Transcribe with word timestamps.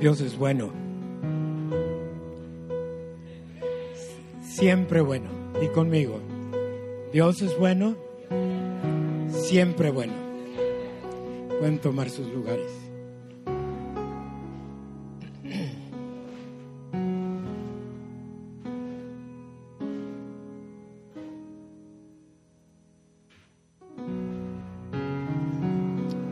Dios 0.00 0.20
es 0.20 0.38
bueno. 0.38 0.70
Siempre 4.42 5.00
bueno. 5.00 5.28
Y 5.60 5.66
conmigo. 5.68 6.20
Dios 7.12 7.42
es 7.42 7.58
bueno. 7.58 7.96
Siempre 9.28 9.90
bueno. 9.90 10.12
Pueden 11.58 11.80
tomar 11.80 12.10
sus 12.10 12.28
lugares. 12.28 12.70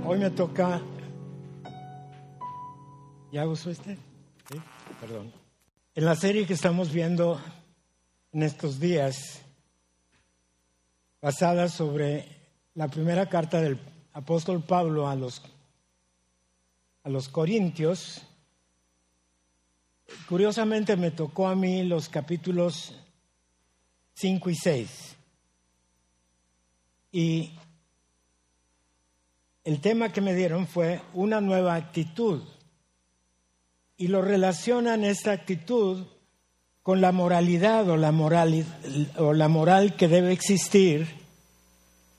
Hoy 0.06 0.18
me 0.18 0.30
toca 0.30 0.80
¿Ya 3.36 3.46
usó 3.46 3.68
este? 3.68 3.98
¿Sí? 4.50 4.58
Perdón. 4.98 5.30
En 5.94 6.06
la 6.06 6.16
serie 6.16 6.46
que 6.46 6.54
estamos 6.54 6.90
viendo 6.90 7.38
en 8.32 8.42
estos 8.42 8.80
días, 8.80 9.42
basada 11.20 11.68
sobre 11.68 12.26
la 12.72 12.88
primera 12.88 13.28
carta 13.28 13.60
del 13.60 13.78
apóstol 14.14 14.64
Pablo 14.64 15.06
a 15.06 15.14
los, 15.14 15.42
a 17.02 17.10
los 17.10 17.28
Corintios, 17.28 18.22
curiosamente 20.26 20.96
me 20.96 21.10
tocó 21.10 21.46
a 21.46 21.54
mí 21.54 21.84
los 21.84 22.08
capítulos 22.08 22.94
5 24.14 24.48
y 24.48 24.54
6. 24.54 25.16
Y 27.12 27.50
el 29.62 29.82
tema 29.82 30.10
que 30.10 30.22
me 30.22 30.34
dieron 30.34 30.66
fue 30.66 31.02
una 31.12 31.42
nueva 31.42 31.74
actitud 31.74 32.42
y 33.96 34.08
lo 34.08 34.22
relacionan 34.22 35.04
esta 35.04 35.32
actitud 35.32 36.04
con 36.82 37.00
la 37.00 37.12
moralidad 37.12 37.88
o 37.88 37.96
la 37.96 38.12
moral, 38.12 38.64
o 39.18 39.32
la 39.32 39.48
moral 39.48 39.96
que 39.96 40.08
debe 40.08 40.32
existir 40.32 41.06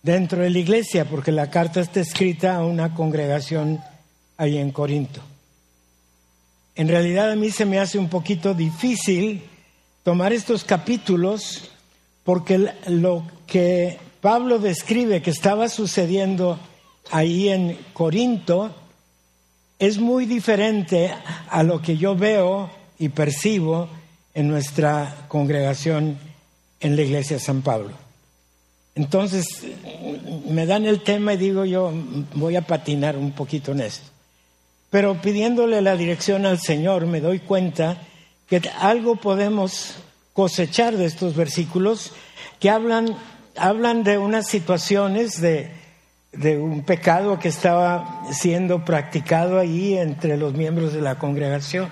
dentro 0.02 0.42
de 0.42 0.50
la 0.50 0.60
iglesia, 0.60 1.06
porque 1.06 1.32
la 1.32 1.50
carta 1.50 1.80
está 1.80 2.02
escrita 2.02 2.56
a 2.56 2.66
una 2.66 2.94
congregación 2.94 3.80
ahí 4.38 4.58
en 4.58 4.72
Corinto. 4.72 5.22
En 6.76 6.88
realidad 6.88 7.32
a 7.32 7.36
mí 7.36 7.50
se 7.50 7.66
me 7.66 7.80
hace 7.80 7.98
un 7.98 8.10
poquito 8.10 8.54
difícil 8.54 9.44
tomar 10.04 10.34
estos 10.34 10.64
capítulos 10.64 11.72
porque 12.24 12.72
lo 12.88 13.24
que 13.48 13.98
Pablo 14.22 14.60
describe 14.60 15.22
que 15.22 15.32
estaba 15.32 15.70
sucediendo 15.70 16.60
ahí 17.10 17.50
en 17.50 17.78
Corinto 17.94 18.76
es 19.80 20.00
muy 20.00 20.26
diferente 20.26 21.14
a 21.50 21.64
lo 21.64 21.82
que 21.82 21.98
yo 21.98 22.16
veo 22.16 22.70
y 22.98 23.10
percibo 23.10 23.90
en 24.34 24.48
nuestra 24.48 25.26
congregación 25.28 26.18
en 26.80 26.96
la 26.96 27.02
iglesia 27.02 27.38
de 27.38 27.44
San 27.44 27.62
Pablo. 27.62 27.92
Entonces, 28.96 29.64
me 30.50 30.66
dan 30.66 30.86
el 30.86 31.04
tema 31.04 31.34
y 31.34 31.38
digo 31.38 31.66
yo, 31.66 31.92
voy 32.34 32.56
a 32.56 32.62
patinar 32.62 33.16
un 33.18 33.32
poquito 33.32 33.72
en 33.72 33.82
esto. 33.82 34.10
Pero 34.90 35.22
pidiéndole 35.22 35.82
la 35.82 35.96
dirección 35.96 36.46
al 36.46 36.60
Señor, 36.60 37.06
me 37.06 37.22
doy 37.22 37.40
cuenta 37.40 38.02
que 38.48 38.62
algo 38.80 39.18
podemos 39.18 39.96
cosechar 40.34 40.98
de 40.98 41.06
estos 41.06 41.36
versículos 41.36 42.14
que 42.60 42.70
hablan, 42.70 43.16
hablan 43.56 44.04
de 44.04 44.18
unas 44.18 44.48
situaciones 44.48 45.42
de, 45.42 45.72
de 46.38 46.58
un 46.58 46.84
pecado 46.84 47.40
que 47.40 47.48
estaba 47.48 48.24
siendo 48.32 48.86
practicado 48.86 49.60
ahí 49.60 49.98
entre 49.98 50.38
los 50.38 50.54
miembros 50.54 50.94
de 50.94 51.02
la 51.02 51.16
congregación. 51.16 51.90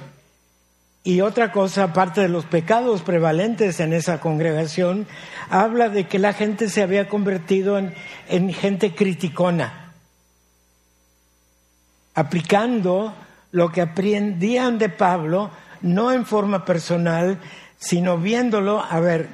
Y 1.03 1.21
otra 1.21 1.51
cosa, 1.51 1.83
aparte 1.83 2.21
de 2.21 2.29
los 2.29 2.45
pecados 2.45 3.01
prevalentes 3.01 3.79
en 3.79 3.93
esa 3.93 4.19
congregación, 4.19 5.07
habla 5.49 5.89
de 5.89 6.07
que 6.07 6.19
la 6.19 6.33
gente 6.33 6.69
se 6.69 6.81
había 6.81 7.07
convertido 7.07 7.77
en, 7.77 7.93
en 8.27 8.53
gente 8.53 8.95
criticona, 8.95 9.93
aplicando 12.13 13.13
lo 13.51 13.71
que 13.71 13.81
aprendían 13.81 14.77
de 14.77 14.89
Pablo, 14.89 15.51
no 15.81 16.11
en 16.11 16.25
forma 16.25 16.65
personal, 16.65 17.39
sino 17.77 18.17
viéndolo, 18.17 18.83
a 18.83 18.99
ver, 18.99 19.27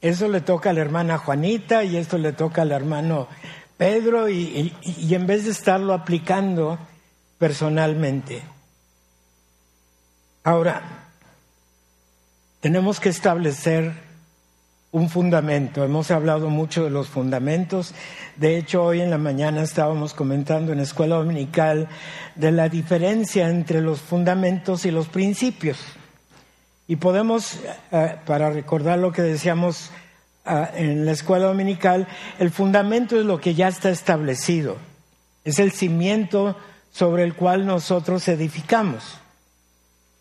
eso 0.00 0.28
le 0.28 0.40
toca 0.40 0.70
a 0.70 0.72
la 0.72 0.80
hermana 0.80 1.18
Juanita 1.18 1.82
y 1.82 1.96
esto 1.96 2.18
le 2.18 2.32
toca 2.32 2.62
al 2.62 2.70
hermano 2.70 3.26
Pedro 3.78 4.28
y, 4.28 4.74
en 5.10 5.26
vez 5.26 5.44
de 5.44 5.52
estarlo 5.52 5.94
aplicando 5.94 6.78
personalmente. 7.38 8.42
Ahora, 10.42 10.82
tenemos 12.60 12.98
que 12.98 13.08
establecer 13.08 13.92
un 14.90 15.08
fundamento. 15.08 15.84
Hemos 15.84 16.10
hablado 16.10 16.50
mucho 16.50 16.82
de 16.82 16.90
los 16.90 17.08
fundamentos. 17.08 17.94
De 18.36 18.58
hecho, 18.58 18.82
hoy 18.82 19.00
en 19.00 19.10
la 19.10 19.18
mañana 19.18 19.62
estábamos 19.62 20.12
comentando 20.12 20.72
en 20.72 20.78
la 20.78 20.84
escuela 20.84 21.14
dominical 21.14 21.88
de 22.34 22.50
la 22.50 22.68
diferencia 22.68 23.48
entre 23.48 23.80
los 23.80 24.00
fundamentos 24.00 24.86
y 24.86 24.90
los 24.90 25.06
principios. 25.06 25.78
Y 26.88 26.96
podemos, 26.96 27.60
eh, 27.92 28.16
para 28.26 28.50
recordar 28.50 28.98
lo 28.98 29.12
que 29.12 29.22
decíamos 29.22 29.92
en 30.74 31.04
la 31.04 31.12
escuela 31.12 31.46
dominical, 31.46 32.08
el 32.38 32.50
fundamento 32.50 33.18
es 33.18 33.26
lo 33.26 33.40
que 33.40 33.54
ya 33.54 33.68
está 33.68 33.90
establecido, 33.90 34.76
es 35.44 35.58
el 35.58 35.72
cimiento 35.72 36.56
sobre 36.92 37.24
el 37.24 37.34
cual 37.34 37.66
nosotros 37.66 38.26
edificamos. 38.28 39.18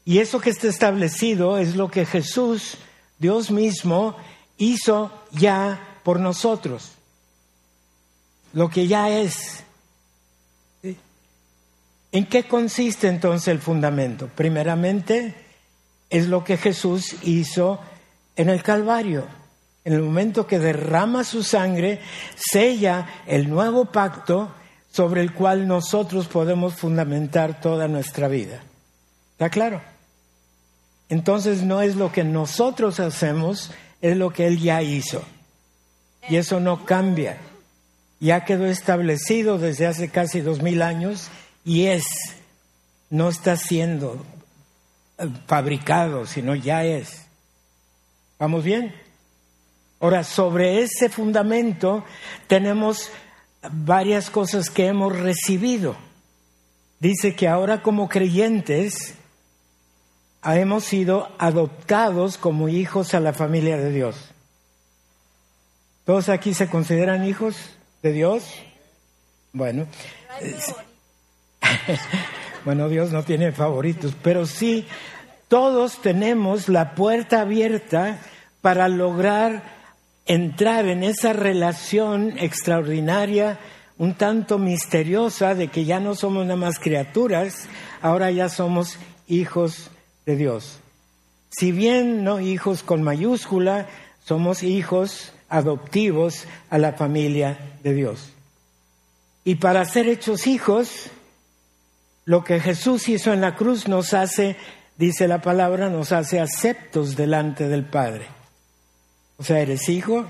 Y 0.06 0.20
eso 0.20 0.40
que 0.40 0.50
está 0.50 0.68
establecido 0.68 1.58
es 1.58 1.76
lo 1.76 1.90
que 1.90 2.06
Jesús, 2.06 2.78
Dios 3.20 3.52
mismo, 3.52 4.16
hizo 4.58 5.12
ya 5.32 6.00
por 6.04 6.20
nosotros, 6.20 6.92
lo 8.54 8.70
que 8.70 8.88
ya 8.88 9.10
es. 9.10 9.64
¿En 12.12 12.26
qué 12.26 12.44
consiste 12.48 13.08
entonces 13.08 13.50
el 13.50 13.60
fundamento? 13.60 14.30
Primeramente, 14.34 15.36
es 16.10 16.28
lo 16.28 16.44
que 16.44 16.58
Jesús 16.58 17.16
hizo 17.24 17.80
en 18.36 18.50
el 18.50 18.64
Calvario 18.64 19.28
en 19.88 19.94
el 19.94 20.02
momento 20.02 20.46
que 20.46 20.60
derrama 20.60 21.24
su 21.24 21.44
sangre, 21.44 22.02
sella 22.36 23.08
el 23.26 23.50
nuevo 23.50 23.86
pacto 23.86 24.52
sobre 24.92 25.22
el 25.22 25.34
cual 25.34 25.66
nosotros 25.66 26.28
podemos 26.28 26.76
fundamentar 26.76 27.62
toda 27.62 27.88
nuestra 27.88 28.28
vida. 28.28 28.62
¿Está 29.32 29.50
claro? 29.50 29.82
Entonces 31.08 31.64
no 31.64 31.82
es 31.82 31.96
lo 31.96 32.12
que 32.12 32.26
nosotros 32.26 33.00
hacemos, 33.00 33.72
es 34.02 34.18
lo 34.18 34.34
que 34.34 34.48
Él 34.48 34.60
ya 34.60 34.82
hizo. 34.82 35.24
Y 36.28 36.36
eso 36.36 36.60
no 36.60 36.84
cambia. 36.84 37.38
Ya 38.20 38.44
quedó 38.44 38.66
establecido 38.66 39.58
desde 39.58 39.88
hace 39.88 40.10
casi 40.10 40.42
dos 40.42 40.62
mil 40.62 40.82
años 40.82 41.30
y 41.64 41.86
es, 41.86 42.04
no 43.10 43.30
está 43.30 43.56
siendo 43.56 44.26
eh, 45.18 45.30
fabricado, 45.48 46.26
sino 46.26 46.56
ya 46.56 46.84
es. 46.84 47.22
¿Vamos 48.38 48.66
bien? 48.66 49.07
Ahora, 50.00 50.24
sobre 50.24 50.82
ese 50.82 51.10
fundamento 51.10 52.04
tenemos 52.48 53.12
varias 53.72 54.30
cosas 54.30 54.70
que 54.70 54.88
hemos 54.88 55.18
recibido. 55.18 55.96
Dice 57.00 57.36
que 57.36 57.48
ahora 57.48 57.82
como 57.82 58.08
creyentes 58.08 59.16
hemos 60.44 60.84
sido 60.84 61.30
adoptados 61.40 62.38
como 62.38 62.70
hijos 62.70 63.14
a 63.14 63.20
la 63.20 63.34
familia 63.34 63.78
de 63.78 63.92
Dios. 63.92 64.16
¿Todos 66.06 66.30
aquí 66.30 66.54
se 66.54 66.70
consideran 66.70 67.26
hijos 67.28 67.56
de 68.02 68.14
Dios? 68.14 68.44
Bueno, 69.52 69.88
bueno, 72.66 72.88
Dios 72.88 73.12
no 73.12 73.24
tiene 73.24 73.52
favoritos, 73.52 74.14
pero 74.22 74.46
sí, 74.46 74.88
todos 75.48 76.02
tenemos 76.02 76.70
la 76.70 76.96
puerta 76.96 77.42
abierta 77.42 78.20
para 78.62 78.88
lograr 78.88 79.77
entrar 80.28 80.88
en 80.88 81.04
esa 81.04 81.34
relación 81.34 82.38
extraordinaria, 82.38 83.60
un 83.98 84.14
tanto 84.14 84.60
misteriosa, 84.60 85.56
de 85.56 85.70
que 85.70 85.86
ya 85.86 86.00
no 86.00 86.14
somos 86.14 86.46
nada 86.46 86.58
más 86.58 86.80
criaturas, 86.80 87.68
ahora 88.02 88.30
ya 88.30 88.50
somos 88.50 88.98
hijos 89.28 89.90
de 90.26 90.36
Dios. 90.36 90.80
Si 91.50 91.72
bien 91.72 92.24
no 92.24 92.40
hijos 92.40 92.84
con 92.84 93.02
mayúscula, 93.02 93.88
somos 94.24 94.64
hijos 94.64 95.32
adoptivos 95.50 96.46
a 96.70 96.78
la 96.78 96.94
familia 96.94 97.58
de 97.82 97.94
Dios. 97.94 98.34
Y 99.46 99.56
para 99.56 99.86
ser 99.86 100.10
hechos 100.10 100.46
hijos, 100.46 101.10
lo 102.26 102.44
que 102.44 102.60
Jesús 102.60 103.08
hizo 103.08 103.32
en 103.32 103.40
la 103.40 103.56
cruz 103.56 103.88
nos 103.88 104.14
hace, 104.14 104.58
dice 104.98 105.30
la 105.30 105.42
palabra, 105.42 105.90
nos 105.90 106.12
hace 106.12 106.42
aceptos 106.42 107.16
delante 107.16 107.70
del 107.70 107.86
Padre. 107.86 108.37
O 109.38 109.44
sea, 109.44 109.60
eres 109.60 109.88
hijo, 109.90 110.26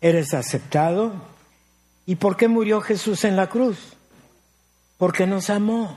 eres 0.00 0.34
aceptado. 0.34 1.12
¿Y 2.06 2.16
por 2.16 2.36
qué 2.36 2.48
murió 2.48 2.80
Jesús 2.80 3.24
en 3.24 3.36
la 3.36 3.48
cruz? 3.48 3.78
Porque 4.98 5.26
nos 5.26 5.50
amó. 5.50 5.96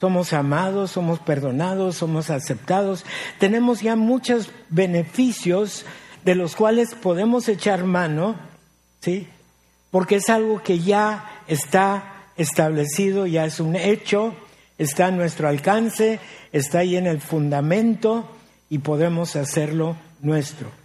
somos 0.00 0.32
amados, 0.32 0.92
somos 0.92 1.18
perdonados, 1.20 1.96
somos 1.96 2.30
aceptados, 2.30 3.04
tenemos 3.38 3.82
ya 3.82 3.96
muchos 3.96 4.50
beneficios 4.70 5.84
de 6.24 6.34
los 6.34 6.56
cuales 6.56 6.94
podemos 6.94 7.48
echar 7.48 7.84
mano, 7.84 8.34
¿sí? 9.00 9.28
Porque 9.90 10.16
es 10.16 10.30
algo 10.30 10.62
que 10.62 10.78
ya 10.78 11.42
está 11.48 12.24
establecido, 12.36 13.26
ya 13.26 13.44
es 13.44 13.60
un 13.60 13.76
hecho, 13.76 14.34
está 14.78 15.08
a 15.08 15.10
nuestro 15.10 15.48
alcance, 15.48 16.18
está 16.52 16.78
ahí 16.78 16.96
en 16.96 17.06
el 17.06 17.20
fundamento 17.20 18.26
y 18.70 18.78
podemos 18.78 19.36
hacerlo 19.36 19.96
nuestro. 20.20 20.79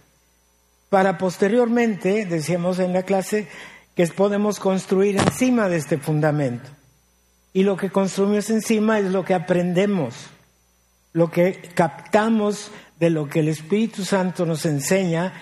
Para 0.96 1.18
posteriormente, 1.18 2.24
decíamos 2.24 2.78
en 2.78 2.94
la 2.94 3.02
clase, 3.02 3.48
que 3.94 4.06
podemos 4.06 4.58
construir 4.58 5.18
encima 5.18 5.68
de 5.68 5.76
este 5.76 5.98
fundamento. 5.98 6.70
Y 7.52 7.64
lo 7.64 7.76
que 7.76 7.90
construimos 7.90 8.48
encima 8.48 8.98
es 8.98 9.04
lo 9.04 9.22
que 9.22 9.34
aprendemos, 9.34 10.14
lo 11.12 11.30
que 11.30 11.60
captamos 11.74 12.70
de 12.98 13.10
lo 13.10 13.28
que 13.28 13.40
el 13.40 13.48
Espíritu 13.48 14.06
Santo 14.06 14.46
nos 14.46 14.64
enseña 14.64 15.34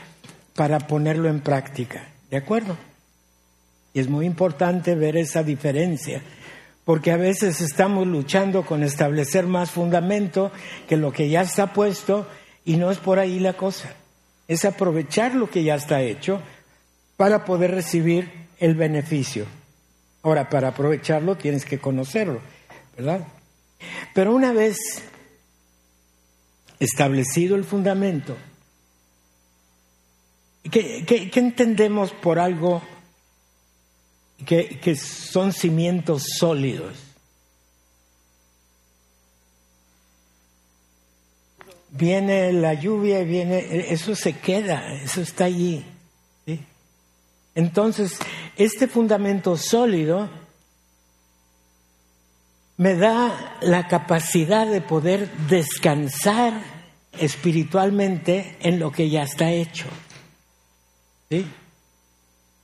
para 0.57 0.81
ponerlo 0.81 1.29
en 1.29 1.39
práctica. 1.39 2.09
¿De 2.33 2.37
acuerdo? 2.37 2.77
Y 3.93 4.01
es 4.01 4.09
muy 4.09 4.27
importante 4.27 4.97
ver 4.97 5.17
esa 5.17 5.45
diferencia, 5.45 6.21
porque 6.85 7.13
a 7.13 7.17
veces 7.17 7.61
estamos 7.61 8.09
luchando 8.09 8.67
con 8.67 8.83
establecer 8.83 9.47
más 9.47 9.71
fundamento 9.71 10.51
que 10.89 10.97
lo 10.97 11.13
que 11.13 11.29
ya 11.29 11.43
está 11.43 11.73
puesto 11.73 12.27
y 12.65 12.77
no 12.77 12.91
es 12.91 12.99
por 12.99 13.21
ahí 13.21 13.39
la 13.39 13.53
cosa. 13.53 13.95
Es 14.49 14.65
aprovechar 14.65 15.35
lo 15.35 15.49
que 15.49 15.63
ya 15.65 15.75
está 15.75 16.03
hecho 16.03 16.41
para 17.17 17.45
poder 17.45 17.71
recibir 17.71 18.31
el 18.59 18.75
beneficio. 18.75 19.47
Ahora, 20.23 20.49
para 20.49 20.69
aprovecharlo 20.69 21.37
tienes 21.37 21.65
que 21.65 21.79
conocerlo, 21.79 22.41
¿verdad? 22.97 23.27
Pero 24.15 24.35
una 24.35 24.53
vez 24.53 24.79
establecido 26.81 27.57
el 27.57 27.65
fundamento, 27.65 28.37
¿qué, 30.71 31.31
entendemos 31.35 32.13
por 32.13 32.39
algo 32.39 32.83
que, 34.47 34.81
que 34.81 34.97
son 34.97 35.53
cimientos 35.53 36.25
sólidos? 36.39 37.14
Viene 41.97 42.53
la 42.53 42.75
lluvia 42.75 43.21
y 43.21 43.25
viene, 43.25 43.87
eso 43.93 44.17
se 44.17 44.33
queda, 44.33 44.95
eso 44.95 45.21
está 45.21 45.45
allí. 45.45 45.85
Entonces, 47.55 48.19
este 48.57 48.89
fundamento 48.89 49.57
sólido 49.57 50.29
me 52.77 52.97
da 52.97 53.59
la 53.61 53.87
capacidad 53.87 54.67
de 54.67 54.81
poder 54.81 55.31
descansar 55.49 56.61
espiritualmente 57.13 58.57
en 58.59 58.81
lo 58.81 58.91
que 58.91 59.09
ya 59.09 59.23
está 59.23 59.53
hecho. 59.53 59.87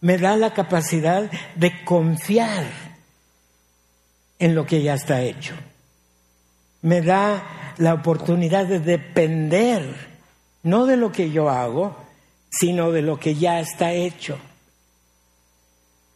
Me 0.00 0.18
da 0.18 0.36
la 0.36 0.52
capacidad 0.54 1.30
de 1.54 1.84
confiar 1.84 2.66
en 4.40 4.56
lo 4.56 4.66
que 4.66 4.82
ya 4.82 4.94
está 4.94 5.22
hecho. 5.22 5.54
Me 6.82 7.02
da 7.02 7.74
la 7.78 7.94
oportunidad 7.94 8.66
de 8.66 8.80
depender 8.80 10.10
no 10.62 10.86
de 10.86 10.96
lo 10.96 11.12
que 11.12 11.30
yo 11.30 11.48
hago, 11.48 11.96
sino 12.50 12.90
de 12.92 13.02
lo 13.02 13.18
que 13.18 13.34
ya 13.34 13.60
está 13.60 13.92
hecho. 13.92 14.38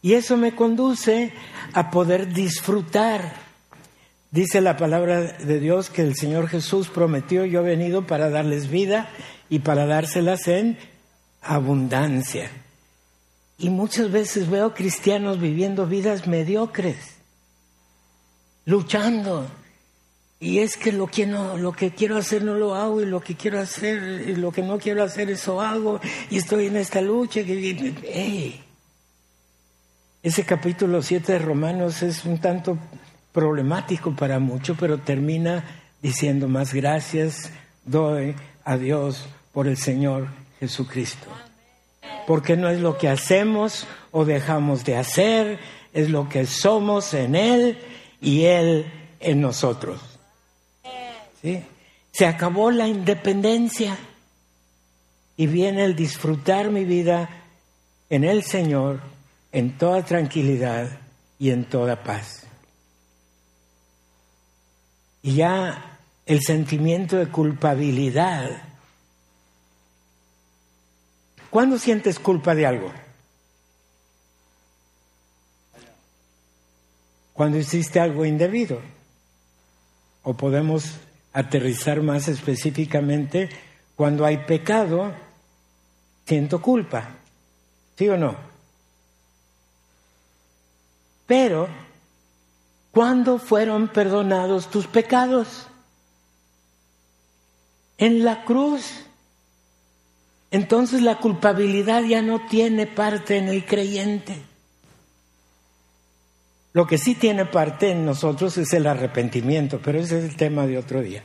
Y 0.01 0.13
eso 0.13 0.37
me 0.37 0.55
conduce 0.55 1.33
a 1.73 1.89
poder 1.89 2.31
disfrutar. 2.31 3.33
Dice 4.29 4.61
la 4.61 4.77
palabra 4.77 5.21
de 5.21 5.59
Dios 5.59 5.89
que 5.89 6.03
el 6.03 6.15
Señor 6.15 6.47
Jesús 6.47 6.89
prometió, 6.89 7.45
yo 7.45 7.61
he 7.61 7.63
venido 7.63 8.05
para 8.05 8.29
darles 8.29 8.69
vida 8.69 9.09
y 9.49 9.59
para 9.59 9.85
dárselas 9.85 10.47
en 10.47 10.77
abundancia. 11.41 12.51
Y 13.57 13.69
muchas 13.69 14.11
veces 14.11 14.49
veo 14.49 14.73
cristianos 14.73 15.39
viviendo 15.39 15.87
vidas 15.87 16.27
mediocres, 16.27 17.15
luchando. 18.65 19.49
Y 20.39 20.59
es 20.59 20.75
que 20.75 20.91
lo 20.91 21.07
que, 21.07 21.25
no, 21.25 21.57
lo 21.57 21.71
que 21.71 21.91
quiero 21.91 22.17
hacer 22.17 22.43
no 22.43 22.55
lo 22.55 22.75
hago 22.75 23.01
y 23.01 23.05
lo 23.05 23.21
que 23.21 23.35
quiero 23.35 23.59
hacer, 23.59 24.25
y 24.27 24.35
lo 24.35 24.51
que 24.51 24.61
no 24.61 24.77
quiero 24.77 25.01
hacer 25.03 25.29
eso 25.29 25.61
hago 25.61 26.01
y 26.29 26.37
estoy 26.37 26.67
en 26.67 26.75
esta 26.75 27.01
lucha. 27.01 27.41
Ese 30.21 30.43
capítulo 30.43 31.01
7 31.01 31.33
de 31.33 31.39
Romanos 31.39 32.03
es 32.03 32.25
un 32.25 32.39
tanto 32.39 32.77
problemático 33.31 34.13
para 34.13 34.39
muchos, 34.39 34.77
pero 34.77 34.97
termina 34.97 35.63
diciendo 36.01 36.47
más 36.47 36.73
gracias 36.73 37.51
doy 37.85 38.35
a 38.65 38.77
Dios 38.77 39.27
por 39.53 39.67
el 39.67 39.77
Señor 39.77 40.27
Jesucristo. 40.59 41.27
Porque 42.27 42.57
no 42.57 42.69
es 42.69 42.81
lo 42.81 42.97
que 42.97 43.07
hacemos 43.07 43.87
o 44.11 44.25
dejamos 44.25 44.83
de 44.83 44.97
hacer, 44.97 45.59
es 45.93 46.09
lo 46.09 46.27
que 46.27 46.45
somos 46.45 47.13
en 47.13 47.35
Él 47.35 47.77
y 48.19 48.45
Él 48.45 48.85
en 49.19 49.39
nosotros. 49.39 50.14
Se 52.11 52.25
acabó 52.25 52.71
la 52.71 52.87
independencia 52.87 53.97
y 55.37 55.47
viene 55.47 55.83
el 55.83 55.95
disfrutar 55.95 56.69
mi 56.69 56.85
vida 56.85 57.29
en 58.09 58.23
el 58.23 58.43
Señor 58.43 59.01
en 59.51 59.77
toda 59.77 60.03
tranquilidad 60.03 60.99
y 61.39 61.51
en 61.51 61.65
toda 61.65 62.03
paz. 62.03 62.45
Y 65.21 65.35
ya 65.35 65.97
el 66.25 66.41
sentimiento 66.41 67.17
de 67.17 67.27
culpabilidad. 67.27 68.49
¿Cuándo 71.49 71.77
sientes 71.77 72.19
culpa 72.19 72.53
de 72.55 72.65
algo? 72.65 72.91
Cuando 77.33 77.57
hiciste 77.57 77.99
algo 77.99 78.25
indebido. 78.25 78.81
O 80.23 80.33
podemos 80.33 80.95
aterrizar 81.35 82.01
más 82.01 82.29
específicamente, 82.29 83.49
cuando 83.97 84.25
hay 84.25 84.37
pecado, 84.45 85.13
siento 86.25 86.61
culpa. 86.61 87.09
¿Sí 87.97 88.07
o 88.07 88.17
no? 88.17 88.37
Pero, 91.27 91.67
¿cuándo 92.91 93.37
fueron 93.37 93.89
perdonados 93.89 94.71
tus 94.71 94.87
pecados? 94.87 95.67
En 97.97 98.23
la 98.23 98.45
cruz. 98.45 98.85
Entonces 100.51 101.01
la 101.01 101.17
culpabilidad 101.17 102.03
ya 102.03 102.21
no 102.21 102.47
tiene 102.47 102.87
parte 102.87 103.37
en 103.37 103.49
el 103.49 103.65
creyente. 103.65 104.41
Lo 106.75 106.85
que 106.85 106.97
sí 106.97 107.15
tiene 107.15 107.45
parte 107.45 107.91
en 107.91 108.05
nosotros 108.05 108.57
es 108.57 108.73
el 108.73 108.85
arrepentimiento, 108.85 109.79
pero 109.81 109.97
ese 109.97 110.19
es 110.19 110.25
el 110.25 110.35
tema 110.35 110.67
de 110.67 110.77
otro 110.77 111.01
día. 111.01 111.23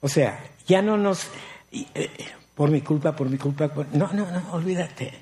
O 0.00 0.08
sea, 0.08 0.42
ya 0.66 0.80
no 0.80 0.96
nos... 0.96 1.26
Eh, 1.70 2.08
por 2.54 2.70
mi 2.70 2.80
culpa, 2.80 3.14
por 3.14 3.28
mi 3.28 3.36
culpa... 3.36 3.70
No, 3.92 4.10
no, 4.14 4.30
no, 4.30 4.52
olvídate. 4.52 5.12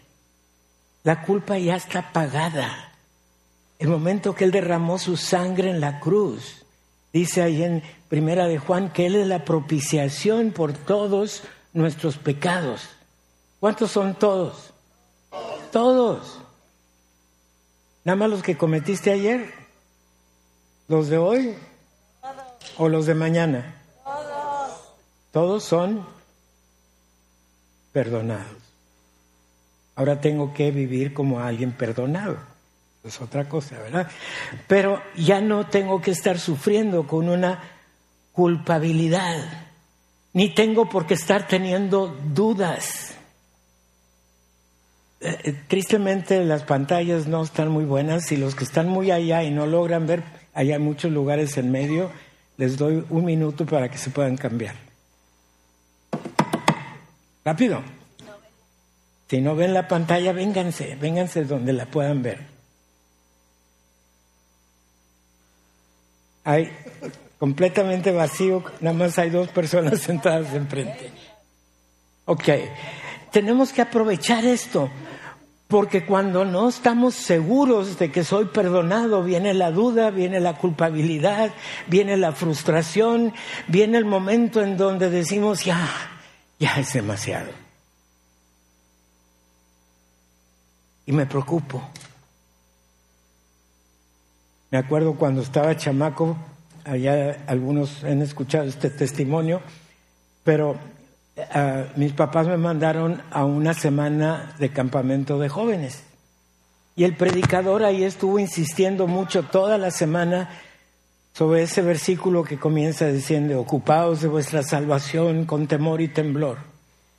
La 1.02 1.22
culpa 1.22 1.58
ya 1.58 1.74
está 1.74 2.12
pagada. 2.12 2.92
El 3.80 3.88
momento 3.88 4.32
que 4.32 4.44
Él 4.44 4.52
derramó 4.52 4.96
su 4.96 5.16
sangre 5.16 5.70
en 5.70 5.80
la 5.80 5.98
cruz, 5.98 6.64
dice 7.12 7.42
ahí 7.42 7.64
en 7.64 7.82
Primera 8.08 8.46
de 8.46 8.58
Juan 8.58 8.92
que 8.92 9.06
Él 9.06 9.16
es 9.16 9.26
la 9.26 9.44
propiciación 9.44 10.52
por 10.52 10.72
todos 10.72 11.42
nuestros 11.72 12.16
pecados. 12.16 12.88
¿Cuántos 13.58 13.90
son 13.90 14.14
todos? 14.14 14.72
Todos. 15.72 16.38
¿Nada 18.08 18.16
más 18.16 18.30
los 18.30 18.42
que 18.42 18.56
cometiste 18.56 19.10
ayer? 19.10 19.52
¿Los 20.88 21.10
de 21.10 21.18
hoy? 21.18 21.54
¿O 22.78 22.88
los 22.88 23.04
de 23.04 23.14
mañana? 23.14 23.82
Todos. 24.02 24.72
Todos 25.30 25.62
son 25.62 26.06
perdonados. 27.92 28.62
Ahora 29.94 30.22
tengo 30.22 30.54
que 30.54 30.70
vivir 30.70 31.12
como 31.12 31.40
alguien 31.40 31.72
perdonado 31.72 32.38
es 33.04 33.20
otra 33.20 33.46
cosa, 33.46 33.78
¿verdad? 33.78 34.10
Pero 34.66 35.02
ya 35.14 35.42
no 35.42 35.66
tengo 35.66 36.00
que 36.00 36.12
estar 36.12 36.38
sufriendo 36.38 37.06
con 37.06 37.28
una 37.28 37.62
culpabilidad, 38.32 39.66
ni 40.32 40.54
tengo 40.54 40.88
por 40.88 41.06
qué 41.06 41.12
estar 41.12 41.46
teniendo 41.46 42.06
dudas. 42.06 43.17
Eh, 45.20 45.37
eh, 45.44 45.62
tristemente 45.66 46.44
las 46.44 46.62
pantallas 46.62 47.26
no 47.26 47.42
están 47.42 47.70
muy 47.70 47.84
buenas 47.84 48.30
y 48.30 48.37
los 48.37 48.54
que 48.54 48.64
están 48.64 48.88
muy 48.88 49.10
allá 49.10 49.42
y 49.42 49.50
no 49.50 49.66
logran 49.66 50.06
ver, 50.06 50.22
allá 50.54 50.76
hay 50.76 50.80
muchos 50.80 51.10
lugares 51.10 51.56
en 51.56 51.72
medio, 51.72 52.10
les 52.56 52.76
doy 52.76 53.04
un 53.10 53.25
minuto 53.25 53.66
para 53.66 53.90
que 53.90 53.98
se 53.98 54.10
puedan 54.10 54.37
cambiar. 54.37 54.76
Rápido. 57.44 57.82
Si 59.28 59.40
no 59.40 59.56
ven 59.56 59.75
la 59.75 59.88
pantalla, 59.88 60.32
vénganse, 60.32 60.96
vénganse 60.96 61.44
donde 61.44 61.72
la 61.72 61.87
puedan 61.87 62.22
ver. 62.22 62.58
completamente 67.38 68.10
vacío, 68.10 68.64
nada 68.80 68.96
más 68.96 69.18
hay 69.18 69.28
dos 69.30 69.48
personas 69.48 70.00
sentadas 70.02 70.54
enfrente. 70.54 71.10
Ok, 72.25 72.48
tenemos 73.30 73.73
que 73.73 73.82
aprovechar 73.82 74.44
esto, 74.44 74.90
porque 75.68 76.06
cuando 76.06 76.44
no 76.44 76.68
estamos 76.68 77.14
seguros 77.14 77.99
de 77.99 78.11
que 78.11 78.25
soy 78.25 78.47
perdonado, 78.47 79.23
viene 79.23 79.52
la 79.52 79.70
duda, 79.70 80.11
viene 80.11 80.40
la 80.40 80.56
culpabilidad, 80.56 81.52
viene 81.87 82.16
la 82.16 82.32
frustración, 82.32 83.35
viene 83.66 83.99
el 83.99 84.06
momento 84.06 84.62
en 84.62 84.78
donde 84.78 85.11
decimos, 85.11 85.64
ya, 85.64 85.87
ya 86.58 86.76
es 86.80 86.94
demasiado. 86.94 87.50
Y 91.04 91.12
me 91.12 91.26
preocupo. 91.26 91.82
Me 94.70 94.78
acuerdo 94.78 95.14
cuando 95.14 95.42
estaba 95.42 95.76
chamaco, 95.76 96.37
allá 96.85 97.44
algunos 97.47 98.04
han 98.04 98.23
escuchado 98.23 98.64
este 98.64 98.90
testimonio, 98.90 99.61
pero 100.44 100.76
Mis 101.97 102.12
papás 102.12 102.49
me 102.49 102.57
mandaron 102.57 103.23
a 103.30 103.45
una 103.45 103.75
semana 103.75 104.54
de 104.59 104.71
campamento 104.71 105.38
de 105.38 105.49
jóvenes. 105.49 106.02
Y 106.97 107.04
el 107.04 107.14
predicador 107.14 107.85
ahí 107.85 108.02
estuvo 108.02 108.40
insistiendo 108.40 109.07
mucho 109.07 109.45
toda 109.45 109.78
la 109.78 109.92
semana 109.92 110.50
sobre 111.33 111.62
ese 111.62 111.80
versículo 111.83 112.42
que 112.42 112.59
comienza 112.59 113.07
diciendo, 113.07 113.61
ocupados 113.61 114.21
de 114.21 114.26
vuestra 114.26 114.64
salvación 114.64 115.45
con 115.45 115.68
temor 115.68 116.00
y 116.00 116.09
temblor. 116.09 116.59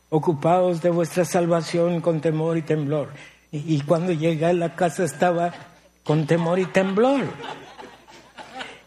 Ocupados 0.10 0.82
de 0.82 0.90
vuestra 0.90 1.24
salvación 1.24 2.02
con 2.02 2.20
temor 2.20 2.58
y 2.58 2.62
temblor. 2.62 3.10
Y, 3.52 3.80
cuando 3.82 4.12
llegué 4.12 4.48
a 4.48 4.54
la 4.54 4.76
casa 4.76 5.06
estaba 5.06 5.54
con 6.04 6.28
temor 6.28 6.60
y 6.60 6.66
temblor. 6.66 7.22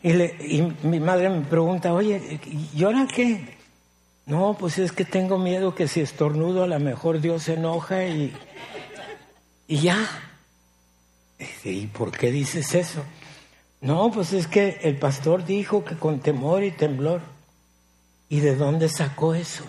Y, 0.03 0.13
y 0.13 0.77
mi 0.83 1.01
madre 1.01 1.31
me 1.31 1.41
pregunta, 1.41 1.95
oye, 1.95 2.39
¿y 2.75 2.85
ahora 2.85 3.09
qué? 3.13 3.62
No, 4.27 4.57
pues 4.59 4.79
es 4.79 4.93
que 4.93 5.05
tengo 5.05 5.39
miedo 5.39 5.75
que 5.75 5.89
si 5.89 6.01
estornudo 6.01 6.63
a 6.63 6.69
lo 6.69 6.79
mejor 6.79 7.21
Dios 7.21 7.45
se 7.45 7.55
enoja 7.55 8.05
y, 8.07 8.33
y 9.67 9.79
ya. 9.79 10.09
¿Y 11.65 11.87
por 11.89 12.13
qué 12.13 12.31
dices 12.31 12.75
eso? 12.75 13.03
No, 13.81 14.13
pues 14.13 14.33
es 14.33 14.47
que 14.47 14.79
el 14.83 14.97
pastor 14.97 15.45
dijo 15.45 15.85
que 15.85 15.97
con 15.97 16.21
temor 16.21 16.63
y 16.63 16.71
temblor. 16.71 17.21
¿Y 18.29 18.41
de 18.41 18.55
dónde 18.55 18.89
sacó 18.89 19.35
eso? 19.35 19.65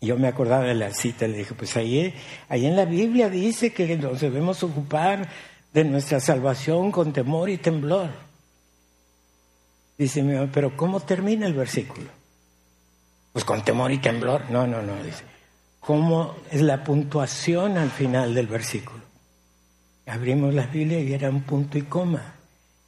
Yo 0.00 0.18
me 0.18 0.28
acordaba 0.28 0.64
de 0.64 0.74
la 0.74 0.92
cita, 0.92 1.26
le 1.26 1.38
dije, 1.38 1.54
pues 1.54 1.76
ahí, 1.76 2.12
ahí 2.48 2.66
en 2.66 2.76
la 2.76 2.84
Biblia 2.84 3.30
dice 3.30 3.72
que 3.72 3.96
nos 3.96 4.20
debemos 4.20 4.62
ocupar 4.62 5.28
de 5.72 5.84
nuestra 5.84 6.20
salvación 6.20 6.92
con 6.92 7.12
temor 7.12 7.48
y 7.48 7.56
temblor. 7.56 8.10
Dice 9.96 10.22
mi 10.22 10.34
pero 10.48 10.76
¿cómo 10.76 11.00
termina 11.00 11.46
el 11.46 11.54
versículo? 11.54 12.08
Pues 13.36 13.44
con 13.44 13.62
temor 13.62 13.92
y 13.92 13.98
temblor. 13.98 14.50
No, 14.50 14.66
no, 14.66 14.80
no, 14.80 14.96
dice. 15.02 15.22
¿Cómo 15.78 16.36
es 16.50 16.62
la 16.62 16.82
puntuación 16.82 17.76
al 17.76 17.90
final 17.90 18.34
del 18.34 18.46
versículo? 18.46 19.02
Abrimos 20.06 20.54
la 20.54 20.64
Biblia 20.64 21.00
y 21.00 21.12
era 21.12 21.28
un 21.28 21.42
punto 21.42 21.76
y 21.76 21.82
coma. 21.82 22.32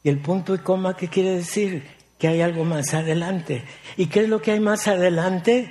¿Y 0.02 0.08
el 0.08 0.20
punto 0.20 0.54
y 0.54 0.58
coma 0.60 0.96
qué 0.96 1.08
quiere 1.08 1.36
decir? 1.36 1.86
Que 2.18 2.28
hay 2.28 2.40
algo 2.40 2.64
más 2.64 2.94
adelante. 2.94 3.62
¿Y 3.98 4.06
qué 4.06 4.20
es 4.20 4.30
lo 4.30 4.40
que 4.40 4.52
hay 4.52 4.60
más 4.60 4.88
adelante? 4.88 5.70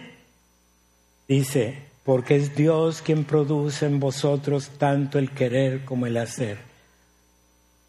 Dice, 1.28 1.82
porque 2.04 2.36
es 2.36 2.56
Dios 2.56 3.02
quien 3.02 3.24
produce 3.24 3.88
en 3.88 4.00
vosotros 4.00 4.70
tanto 4.78 5.18
el 5.18 5.32
querer 5.32 5.86
como 5.86 6.06
el 6.06 6.18
hacer. 6.18 6.60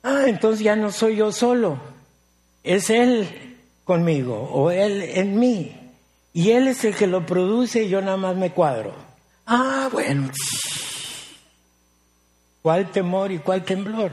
Ah, 0.02 0.22
entonces 0.26 0.64
ya 0.64 0.74
no 0.74 0.90
soy 0.90 1.16
yo 1.16 1.32
solo, 1.32 1.78
es 2.64 2.88
Él 2.88 3.28
conmigo 3.84 4.40
o 4.54 4.70
Él 4.70 5.02
en 5.02 5.38
mí. 5.38 5.77
Y 6.38 6.52
él 6.52 6.68
es 6.68 6.84
el 6.84 6.94
que 6.94 7.08
lo 7.08 7.26
produce 7.26 7.82
y 7.82 7.88
yo 7.88 8.00
nada 8.00 8.16
más 8.16 8.36
me 8.36 8.52
cuadro. 8.52 8.94
Ah, 9.44 9.88
bueno. 9.90 10.30
¿Cuál 12.62 12.92
temor 12.92 13.32
y 13.32 13.40
cuál 13.40 13.64
temblor? 13.64 14.12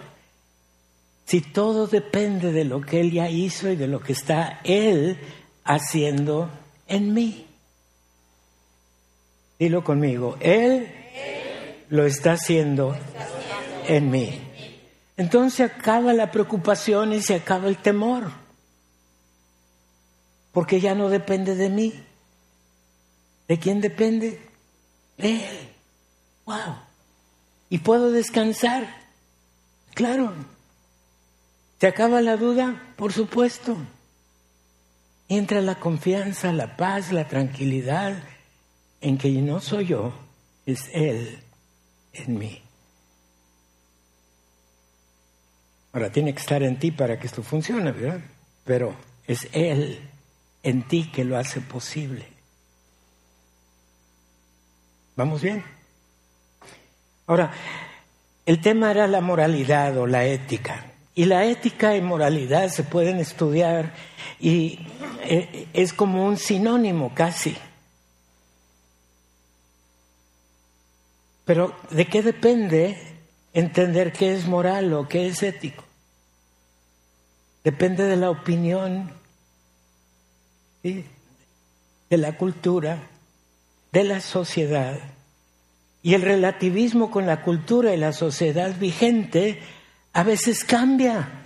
Si 1.28 1.42
todo 1.42 1.86
depende 1.86 2.52
de 2.52 2.66
lo 2.66 2.82
que 2.82 3.00
él 3.00 3.12
ya 3.12 3.30
hizo 3.30 3.70
y 3.70 3.76
de 3.76 3.88
lo 3.88 4.00
que 4.00 4.14
está 4.14 4.60
él 4.64 5.20
haciendo 5.66 6.50
en 6.88 7.14
mí. 7.14 7.46
Dilo 9.60 9.84
conmigo, 9.84 10.36
él 10.40 10.92
lo 11.90 12.08
está 12.08 12.32
haciendo 12.32 12.98
en 13.88 14.10
mí. 14.10 14.42
Entonces 15.16 15.70
acaba 15.72 16.12
la 16.12 16.32
preocupación 16.32 17.14
y 17.14 17.22
se 17.22 17.36
acaba 17.36 17.68
el 17.68 17.78
temor. 17.78 18.32
Porque 20.54 20.82
ya 20.82 20.96
no 20.96 21.10
depende 21.10 21.54
de 21.54 21.70
mí. 21.70 21.94
¿De 23.48 23.60
quién 23.60 23.82
depende? 23.82 24.42
De 25.18 25.36
Él. 25.36 25.70
¡Wow! 26.46 26.78
¿Y 27.70 27.80
puedo 27.80 28.12
descansar? 28.12 28.88
Claro. 29.94 30.34
¿Se 31.80 31.88
acaba 31.88 32.22
la 32.22 32.38
duda? 32.38 32.94
Por 32.96 33.14
supuesto. 33.14 33.78
Entra 35.28 35.62
la 35.62 35.80
confianza, 35.80 36.52
la 36.54 36.78
paz, 36.78 37.12
la 37.12 37.28
tranquilidad 37.28 38.24
en 39.02 39.18
que 39.18 39.30
no 39.30 39.60
soy 39.60 39.88
yo, 39.88 40.14
es 40.66 40.90
Él 40.94 41.40
en 42.14 42.38
mí. 42.38 42.62
Ahora 45.94 46.12
tiene 46.12 46.34
que 46.34 46.42
estar 46.42 46.62
en 46.62 46.78
ti 46.78 46.92
para 46.92 47.20
que 47.20 47.28
esto 47.28 47.42
funcione, 47.42 47.92
¿verdad? 47.92 48.20
Pero 48.64 48.96
es 49.28 49.48
Él 49.54 50.00
en 50.64 50.88
ti 50.88 51.10
que 51.12 51.24
lo 51.24 51.38
hace 51.38 51.62
posible. 51.62 52.35
¿Vamos 55.16 55.42
bien? 55.42 55.64
Ahora, 57.28 57.52
el 58.46 58.62
tema 58.62 58.92
era 58.92 59.08
la 59.08 59.22
moralidad 59.22 59.98
o 59.98 60.08
la 60.08 60.26
ética. 60.26 60.92
Y 61.16 61.26
la 61.26 61.46
ética 61.46 61.96
y 61.96 62.02
moralidad 62.02 62.70
se 62.70 62.84
pueden 62.84 63.20
estudiar 63.20 63.94
y 64.40 64.80
eh, 65.22 65.68
es 65.74 65.94
como 65.94 66.26
un 66.26 66.38
sinónimo 66.38 67.14
casi. 67.16 67.56
Pero 71.46 71.74
¿de 71.92 72.08
qué 72.08 72.22
depende 72.22 72.98
entender 73.54 74.12
qué 74.12 74.36
es 74.36 74.46
moral 74.46 74.94
o 74.94 75.08
qué 75.08 75.28
es 75.28 75.42
ético? 75.42 75.84
Depende 77.64 78.04
de 78.04 78.18
la 78.18 78.30
opinión, 78.30 79.12
de 80.84 81.04
la 82.10 82.38
cultura, 82.38 83.00
de 83.96 84.04
la 84.04 84.20
sociedad. 84.20 85.00
Y 86.04 86.16
el 86.16 86.22
relativismo 86.22 87.10
con 87.10 87.26
la 87.26 87.42
cultura 87.42 87.94
y 87.94 87.98
la 87.98 88.12
sociedad 88.12 88.78
vigente 88.78 89.60
a 90.12 90.24
veces 90.24 90.66
cambia. 90.66 91.46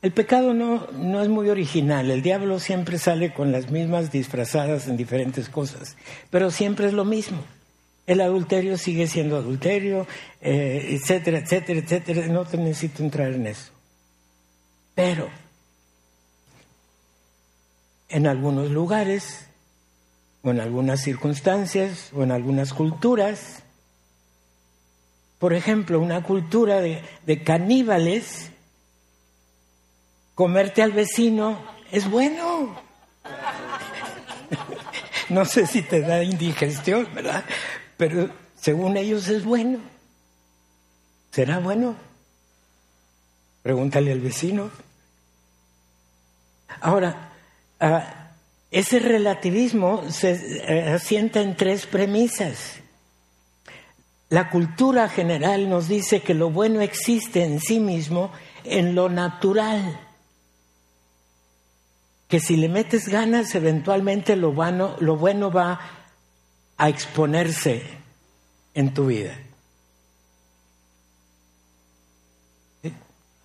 El 0.00 0.12
pecado 0.12 0.54
no, 0.54 0.86
no 0.92 1.20
es 1.20 1.28
muy 1.28 1.50
original, 1.50 2.08
el 2.12 2.22
diablo 2.22 2.60
siempre 2.60 2.98
sale 2.98 3.34
con 3.34 3.50
las 3.50 3.68
mismas 3.68 4.12
disfrazadas 4.12 4.86
en 4.86 4.96
diferentes 4.96 5.48
cosas, 5.48 5.96
pero 6.30 6.52
siempre 6.52 6.86
es 6.86 6.92
lo 6.92 7.04
mismo. 7.04 7.42
El 8.06 8.20
adulterio 8.20 8.78
sigue 8.78 9.08
siendo 9.08 9.36
adulterio, 9.36 10.06
eh, 10.40 10.90
etcétera, 10.92 11.40
etcétera, 11.40 11.80
etcétera. 11.80 12.28
No 12.28 12.44
te 12.44 12.56
necesito 12.58 13.02
entrar 13.02 13.32
en 13.32 13.48
eso. 13.48 13.72
Pero 14.94 15.28
en 18.08 18.28
algunos 18.28 18.70
lugares 18.70 19.47
o 20.48 20.50
en 20.50 20.60
algunas 20.60 21.02
circunstancias 21.02 22.10
o 22.14 22.22
en 22.22 22.32
algunas 22.32 22.72
culturas. 22.72 23.62
Por 25.38 25.52
ejemplo, 25.52 26.00
una 26.00 26.22
cultura 26.22 26.80
de, 26.80 27.42
caníbales, 27.44 28.50
comerte 30.34 30.82
al 30.82 30.92
vecino 30.92 31.58
es 31.92 32.10
bueno. 32.10 32.80
no 35.28 35.44
sé 35.44 35.66
si 35.66 35.82
te 35.82 36.00
da 36.00 36.22
indigestión, 36.22 37.06
¿verdad? 37.14 37.44
Pero 37.98 38.30
según 38.58 38.96
ellos 38.96 39.28
es 39.28 39.44
bueno. 39.44 39.80
¿Será 41.30 41.58
bueno? 41.58 41.94
Pregúntale 43.62 44.12
al 44.12 44.20
vecino. 44.20 44.70
Ahora, 46.80 47.32
ah, 47.80 48.27
ese 48.70 48.98
relativismo 48.98 50.10
se 50.10 50.32
eh, 50.32 50.90
asienta 50.90 51.40
en 51.40 51.56
tres 51.56 51.86
premisas. 51.86 52.80
La 54.28 54.50
cultura 54.50 55.08
general 55.08 55.70
nos 55.70 55.88
dice 55.88 56.20
que 56.20 56.34
lo 56.34 56.50
bueno 56.50 56.82
existe 56.82 57.44
en 57.44 57.60
sí 57.60 57.80
mismo 57.80 58.30
en 58.64 58.94
lo 58.94 59.08
natural, 59.08 59.98
que 62.28 62.40
si 62.40 62.56
le 62.56 62.68
metes 62.68 63.08
ganas, 63.08 63.54
eventualmente 63.54 64.36
lo 64.36 64.52
bueno, 64.52 64.96
lo 65.00 65.16
bueno 65.16 65.50
va 65.50 65.80
a 66.76 66.88
exponerse 66.90 67.82
en 68.74 68.92
tu 68.92 69.06
vida. 69.06 69.34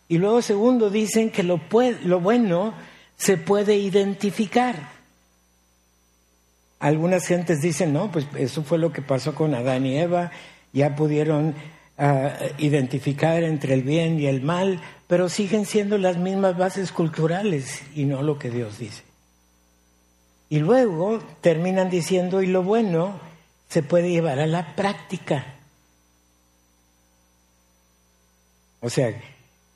Y 0.09 0.17
luego, 0.17 0.41
segundo, 0.41 0.89
dicen 0.89 1.31
que 1.31 1.43
lo, 1.43 1.61
lo 2.03 2.19
bueno 2.19 2.73
se 3.15 3.37
puede 3.37 3.77
identificar. 3.77 4.92
Algunas 6.83 7.25
gentes 7.25 7.61
dicen, 7.61 7.93
no, 7.93 8.11
pues 8.11 8.27
eso 8.37 8.61
fue 8.61 8.77
lo 8.77 8.91
que 8.91 9.01
pasó 9.01 9.33
con 9.33 9.55
Adán 9.55 9.85
y 9.85 9.97
Eva, 9.97 10.31
ya 10.73 10.97
pudieron 10.97 11.55
ah, 11.97 12.33
identificar 12.57 13.41
entre 13.43 13.73
el 13.73 13.83
bien 13.83 14.19
y 14.19 14.25
el 14.25 14.41
mal, 14.41 14.81
pero 15.07 15.29
siguen 15.29 15.65
siendo 15.65 15.97
las 15.97 16.17
mismas 16.17 16.57
bases 16.57 16.91
culturales 16.91 17.83
y 17.95 18.03
no 18.03 18.21
lo 18.21 18.37
que 18.37 18.49
Dios 18.49 18.79
dice. 18.79 19.03
Y 20.49 20.59
luego 20.59 21.19
terminan 21.39 21.89
diciendo, 21.89 22.41
y 22.41 22.47
lo 22.47 22.63
bueno 22.63 23.17
se 23.69 23.81
puede 23.81 24.09
llevar 24.09 24.41
a 24.41 24.45
la 24.45 24.75
práctica. 24.75 25.45
O 28.81 28.89
sea, 28.89 29.17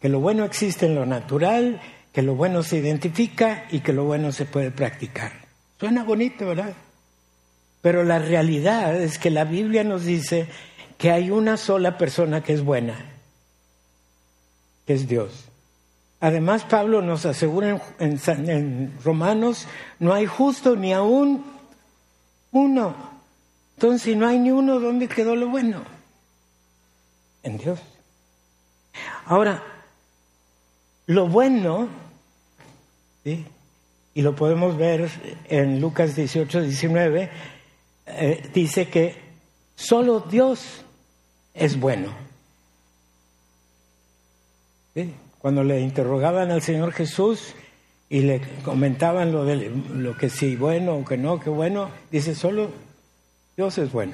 que 0.01 0.09
lo 0.09 0.19
bueno 0.19 0.43
existe 0.43 0.87
en 0.87 0.95
lo 0.95 1.05
natural, 1.05 1.79
que 2.11 2.21
lo 2.21 2.35
bueno 2.35 2.63
se 2.63 2.79
identifica 2.79 3.65
y 3.71 3.79
que 3.79 3.93
lo 3.93 4.03
bueno 4.03 4.33
se 4.33 4.43
puede 4.43 4.71
practicar. 4.71 5.31
Suena 5.79 6.03
bonito, 6.03 6.47
¿verdad? 6.47 6.73
Pero 7.81 8.03
la 8.03 8.19
realidad 8.19 8.95
es 8.99 9.17
que 9.19 9.29
la 9.29 9.43
Biblia 9.43 9.83
nos 9.83 10.05
dice 10.05 10.47
que 10.97 11.11
hay 11.11 11.29
una 11.31 11.57
sola 11.57 11.97
persona 11.97 12.43
que 12.43 12.53
es 12.53 12.63
buena, 12.63 12.95
que 14.85 14.93
es 14.93 15.07
Dios. 15.07 15.45
Además, 16.19 16.63
Pablo 16.63 17.01
nos 17.01 17.25
asegura 17.25 17.79
en, 17.99 18.19
en, 18.27 18.93
Romanos, 19.03 19.67
no 19.99 20.13
hay 20.13 20.25
justo 20.25 20.75
ni 20.75 20.91
aún 20.91 21.45
uno. 22.51 22.95
Entonces, 23.75 24.01
si 24.01 24.15
no 24.15 24.27
hay 24.27 24.39
ni 24.39 24.49
uno, 24.49 24.79
¿dónde 24.79 25.07
quedó 25.07 25.35
lo 25.35 25.49
bueno? 25.49 25.83
En 27.43 27.59
Dios. 27.59 27.79
Ahora, 29.25 29.63
lo 31.05 31.27
bueno, 31.27 31.87
y 33.23 34.21
lo 34.21 34.35
podemos 34.35 34.77
ver 34.77 35.09
en 35.49 35.79
Lucas 35.79 36.15
18, 36.15 36.61
19, 36.61 37.29
eh, 38.07 38.49
dice 38.53 38.87
que 38.87 39.15
solo 39.75 40.21
Dios 40.21 40.83
es 41.53 41.79
bueno. 41.79 42.13
Cuando 45.39 45.63
le 45.63 45.81
interrogaban 45.81 46.49
al 46.49 46.61
Señor 46.61 46.91
Jesús 46.91 47.53
y 48.09 48.21
le 48.21 48.41
comentaban 48.63 49.31
lo, 49.31 49.45
de, 49.45 49.69
lo 49.93 50.17
que 50.17 50.29
sí 50.29 50.55
bueno 50.55 50.95
o 50.95 51.05
que 51.05 51.17
no, 51.17 51.39
que 51.39 51.49
bueno, 51.49 51.91
dice 52.11 52.33
solo 52.33 52.71
Dios 53.55 53.77
es 53.77 53.91
bueno. 53.91 54.13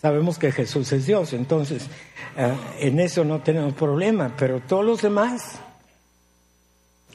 Sabemos 0.00 0.38
que 0.38 0.52
Jesús 0.52 0.92
es 0.92 1.06
Dios, 1.06 1.32
entonces 1.32 1.88
eh, 2.36 2.54
en 2.80 3.00
eso 3.00 3.24
no 3.24 3.40
tenemos 3.42 3.74
problema, 3.74 4.34
pero 4.36 4.60
todos 4.60 4.84
los 4.84 5.02
demás, 5.02 5.60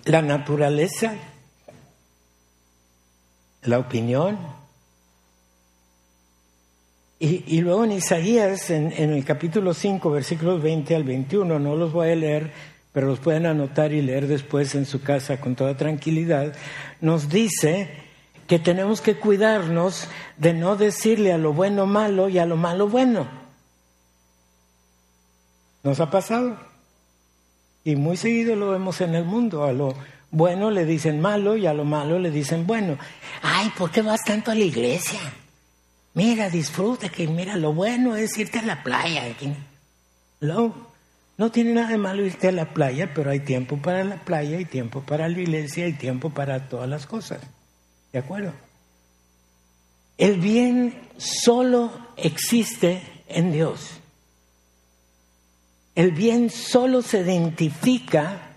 la 0.06 0.22
naturaleza, 0.22 1.16
la 3.62 3.78
opinión, 3.78 4.40
y, 7.24 7.62
luego 7.62 7.84
en 7.84 7.92
Isaías, 7.92 8.72
en, 8.72 8.92
en, 8.98 9.12
el 9.12 9.24
capítulo 9.24 9.76
5, 9.76 10.10
versículos 10.10 10.62
20 10.64 10.96
al 10.96 11.04
21, 11.04 11.60
no 11.60 11.76
los 11.76 11.94
voy 11.94 12.10
a 12.10 12.16
leer, 12.16 12.52
pero 12.92 13.06
los 13.06 13.20
pueden 13.20 13.46
anotar 13.46 13.94
y 13.94 14.02
leer 14.02 14.26
después 14.26 14.74
en 14.74 14.88
su 14.88 15.04
casa 15.04 15.40
con 15.40 15.56
toda 15.56 15.78
tranquilidad, 15.78 16.56
nos 17.00 17.30
dice 17.30 17.90
que 18.48 18.58
tenemos 18.58 19.02
que 19.02 19.18
cuidarnos 19.18 20.08
de 20.38 20.54
no 20.54 20.76
decirle 20.76 21.32
a 21.32 21.38
lo 21.38 21.54
bueno 21.54 21.86
malo 21.86 22.28
y 22.28 22.40
a 22.40 22.48
lo 22.48 22.58
malo 22.58 22.90
bueno. 22.90 23.28
¿Nos 25.84 26.00
ha 26.00 26.10
pasado? 26.10 26.58
Y 27.84 27.96
muy 27.96 28.18
seguido 28.18 28.56
lo 28.56 28.72
vemos 28.72 29.00
en 29.00 29.14
el 29.14 29.26
mundo. 29.26 29.64
A 29.64 29.74
lo 29.74 29.94
bueno 30.32 30.72
le 30.72 30.86
dicen 30.86 31.22
malo 31.22 31.56
y 31.56 31.68
a 31.68 31.74
lo 31.74 31.86
malo 31.86 32.18
le 32.18 32.32
dicen 32.32 32.68
bueno. 32.68 32.98
Ay, 33.42 33.72
¿por 33.78 33.92
qué 33.92 34.02
vas 34.02 34.24
tanto 34.24 34.50
a 34.50 34.56
la 34.56 34.64
iglesia? 34.64 35.20
Mira, 36.14 36.50
disfruta, 36.50 37.10
que 37.10 37.28
mira, 37.28 37.56
lo 37.56 37.74
bueno 37.74 38.16
es 38.16 38.38
irte 38.38 38.60
a 38.60 38.64
la 38.64 38.84
playa. 38.84 39.24
No, 40.42 40.74
no 41.38 41.52
tiene 41.52 41.74
nada 41.74 41.90
de 41.90 41.98
malo 41.98 42.26
irte 42.26 42.50
a 42.50 42.52
la 42.52 42.74
playa, 42.74 43.14
pero 43.14 43.32
hay 43.32 43.40
tiempo 43.40 43.78
para 43.78 44.04
la 44.04 44.18
playa, 44.18 44.58
hay 44.58 44.66
tiempo 44.66 45.02
para 45.02 45.30
la 45.30 45.40
iglesia, 45.40 45.86
hay 45.86 45.94
tiempo 45.94 46.30
para 46.30 46.68
todas 46.68 46.90
las 46.90 47.06
cosas. 47.06 47.40
¿De 48.12 48.20
acuerdo? 48.20 48.54
El 50.18 50.40
bien 50.40 51.00
solo 51.18 51.92
existe 52.18 53.02
en 53.28 53.52
Dios. 53.52 53.92
El 55.96 56.12
bien 56.12 56.50
solo 56.50 57.02
se 57.02 57.22
identifica 57.22 58.52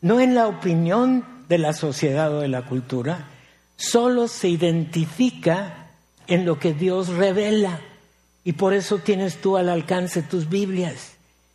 no 0.00 0.20
en 0.20 0.34
la 0.34 0.46
opinión 0.46 1.24
de 1.48 1.58
la 1.58 1.72
sociedad 1.72 2.32
o 2.32 2.40
de 2.40 2.48
la 2.48 2.66
cultura, 2.66 3.28
solo 3.76 4.28
se 4.28 4.48
identifica 4.48 5.77
en 6.28 6.44
lo 6.46 6.58
que 6.58 6.72
Dios 6.72 7.08
revela. 7.08 7.80
Y 8.44 8.52
por 8.52 8.72
eso 8.72 8.98
tienes 8.98 9.40
tú 9.40 9.56
al 9.56 9.68
alcance 9.68 10.22
tus 10.22 10.48
Biblias. 10.48 11.14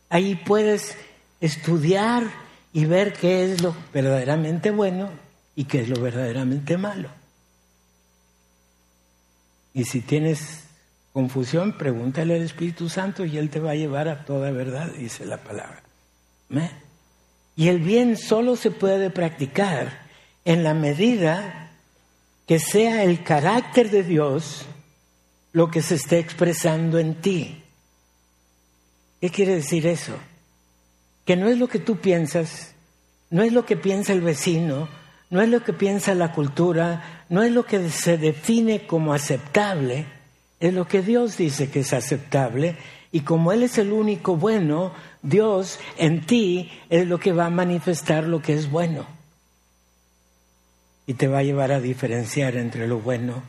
Ahí 0.10 0.36
puedes 0.36 0.98
estudiar 1.40 2.24
y 2.74 2.86
ver 2.86 3.14
qué 3.14 3.46
es 3.46 3.62
lo 3.62 3.76
verdaderamente 3.94 4.72
bueno 4.72 5.10
y 5.56 5.66
qué 5.66 5.82
es 5.82 5.90
lo 5.90 6.02
verdaderamente 6.02 6.78
malo. 6.78 7.10
Y 9.74 9.86
si 9.86 10.02
tienes 10.02 10.64
confusión, 11.14 11.78
pregúntale 11.78 12.36
al 12.36 12.42
Espíritu 12.42 12.90
Santo 12.90 13.26
y 13.26 13.38
Él 13.38 13.50
te 13.50 13.60
va 13.60 13.72
a 13.72 13.76
llevar 13.76 14.08
a 14.08 14.26
toda 14.26 14.52
verdad, 14.52 14.92
dice 14.92 15.26
la 15.26 15.38
palabra. 15.38 15.82
Y 17.56 17.70
el 17.70 17.80
bien 17.80 18.18
solo 18.18 18.56
se 18.56 18.72
puede 18.72 19.10
practicar 19.10 20.04
en 20.46 20.64
la 20.64 20.74
medida 20.74 21.63
que 22.48 22.60
sea 22.60 23.04
el 23.04 23.24
carácter 23.24 23.90
de 23.90 24.04
Dios 24.04 24.66
lo 25.54 25.70
que 25.72 25.82
se 25.82 25.96
esté 25.96 26.20
expresando 26.20 27.00
en 27.00 27.16
ti. 27.16 27.64
¿Qué 29.22 29.30
quiere 29.30 29.56
decir 29.56 29.88
eso? 29.88 30.14
Que 31.26 31.38
no 31.38 31.48
es 31.48 31.58
lo 31.58 31.68
que 31.68 31.80
tú 31.80 31.98
piensas, 31.98 32.74
no 33.30 33.44
es 33.44 33.54
lo 33.54 33.66
que 33.66 33.78
piensa 33.78 34.12
el 34.12 34.22
vecino, 34.22 34.90
no 35.30 35.42
es 35.42 35.50
lo 35.50 35.64
que 35.64 35.74
piensa 35.74 36.14
la 36.16 36.34
cultura, 36.34 37.26
no 37.30 37.44
es 37.44 37.52
lo 37.52 37.66
que 37.66 37.90
se 37.90 38.18
define 38.18 38.86
como 38.86 39.14
aceptable, 39.14 40.06
es 40.60 40.74
lo 40.74 40.88
que 40.88 41.02
Dios 41.02 41.38
dice 41.38 41.70
que 41.70 41.82
es 41.82 41.94
aceptable 41.94 42.76
y 43.12 43.22
como 43.22 43.54
Él 43.54 43.64
es 43.64 43.78
el 43.78 43.94
único 43.94 44.36
bueno, 44.36 44.94
Dios 45.22 45.80
en 45.98 46.26
ti 46.26 46.72
es 46.90 47.08
lo 47.08 47.20
que 47.20 47.32
va 47.32 47.46
a 47.46 47.52
manifestar 47.52 48.26
lo 48.26 48.42
que 48.42 48.54
es 48.54 48.70
bueno 48.70 49.23
y 51.06 51.16
te 51.16 51.28
va 51.28 51.40
a 51.40 51.44
llevar 51.44 51.72
a 51.72 51.80
diferenciar 51.80 52.56
entre 52.56 52.88
lo 52.88 53.00
bueno 53.00 53.44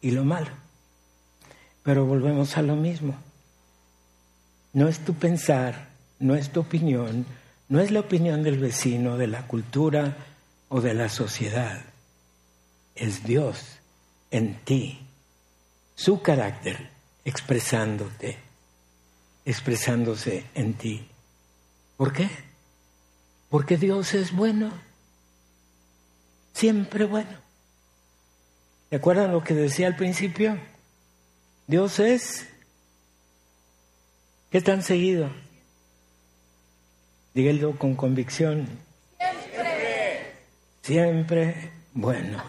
y 0.00 0.10
lo 0.10 0.24
malo. 0.24 0.50
Pero 1.82 2.06
volvemos 2.06 2.56
a 2.56 2.62
lo 2.62 2.76
mismo. 2.76 3.14
No 4.72 4.88
es 4.88 5.00
tu 5.00 5.14
pensar, 5.14 5.88
no 6.18 6.34
es 6.34 6.50
tu 6.50 6.60
opinión, 6.60 7.26
no 7.68 7.80
es 7.80 7.90
la 7.90 8.00
opinión 8.00 8.42
del 8.42 8.58
vecino, 8.58 9.16
de 9.16 9.26
la 9.26 9.46
cultura, 9.46 10.16
o 10.68 10.80
de 10.80 10.92
la 10.92 11.08
sociedad. 11.08 11.84
Es 12.96 13.22
Dios 13.22 13.78
en 14.32 14.56
ti, 14.64 14.98
su 15.94 16.20
carácter 16.20 16.90
expresándote, 17.24 18.38
expresándose 19.44 20.46
en 20.54 20.74
ti. 20.74 21.08
¿Por 21.96 22.12
qué? 22.12 22.28
Porque 23.48 23.76
Dios 23.76 24.14
es 24.14 24.32
bueno, 24.32 24.72
siempre 26.54 27.04
bueno. 27.04 27.44
¿Se 28.88 28.96
acuerdan 28.96 29.32
lo 29.32 29.42
que 29.42 29.54
decía 29.54 29.88
al 29.88 29.96
principio? 29.96 30.56
Dios 31.66 31.98
es, 31.98 32.46
¿qué 34.50 34.60
tan 34.60 34.82
seguido? 34.82 35.30
Dígalo 37.34 37.76
con 37.76 37.96
convicción, 37.96 38.68
siempre 40.82 41.72
bueno. 41.92 42.42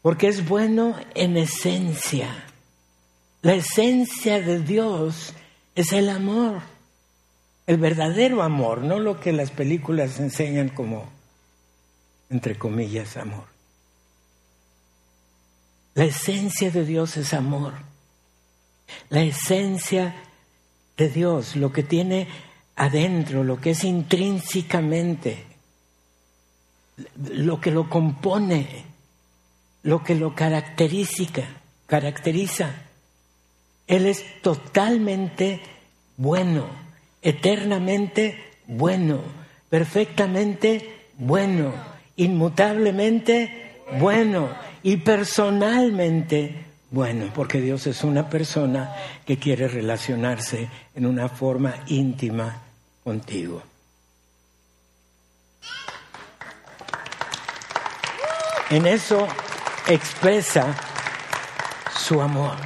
Porque 0.00 0.28
es 0.28 0.48
bueno 0.48 0.96
en 1.14 1.36
esencia. 1.36 2.44
La 3.42 3.54
esencia 3.54 4.40
de 4.40 4.60
Dios 4.60 5.34
es 5.74 5.92
el 5.92 6.08
amor, 6.08 6.62
el 7.66 7.76
verdadero 7.76 8.42
amor, 8.42 8.82
no 8.82 8.98
lo 8.98 9.20
que 9.20 9.32
las 9.32 9.50
películas 9.50 10.18
enseñan 10.20 10.68
como, 10.68 11.10
entre 12.32 12.56
comillas, 12.56 13.16
amor. 13.16 13.44
La 15.94 16.04
esencia 16.04 16.70
de 16.70 16.84
Dios 16.84 17.18
es 17.18 17.34
amor. 17.34 17.74
La 19.10 19.22
esencia 19.22 20.14
de 20.96 21.08
Dios, 21.10 21.56
lo 21.56 21.72
que 21.72 21.82
tiene 21.82 22.28
adentro, 22.74 23.44
lo 23.44 23.60
que 23.60 23.70
es 23.70 23.84
intrínsecamente, 23.84 25.44
lo 27.16 27.60
que 27.60 27.70
lo 27.70 27.90
compone, 27.90 28.84
lo 29.82 30.02
que 30.02 30.14
lo 30.14 30.34
caracteriza, 30.34 31.44
caracteriza. 31.86 32.70
Él 33.86 34.06
es 34.06 34.40
totalmente 34.40 35.60
bueno, 36.16 36.66
eternamente 37.20 38.38
bueno, 38.66 39.20
perfectamente 39.68 41.08
bueno, 41.18 41.91
inmutablemente 42.22 43.82
bueno 43.98 44.48
y 44.82 44.96
personalmente 44.98 46.72
bueno, 46.92 47.32
porque 47.34 47.58
Dios 47.58 47.86
es 47.86 48.04
una 48.04 48.28
persona 48.28 48.94
que 49.24 49.38
quiere 49.38 49.66
relacionarse 49.66 50.68
en 50.94 51.06
una 51.06 51.30
forma 51.30 51.74
íntima 51.86 52.64
contigo. 53.02 53.62
En 58.68 58.84
eso 58.84 59.26
expresa 59.88 60.76
su 61.96 62.20
amor. 62.20 62.56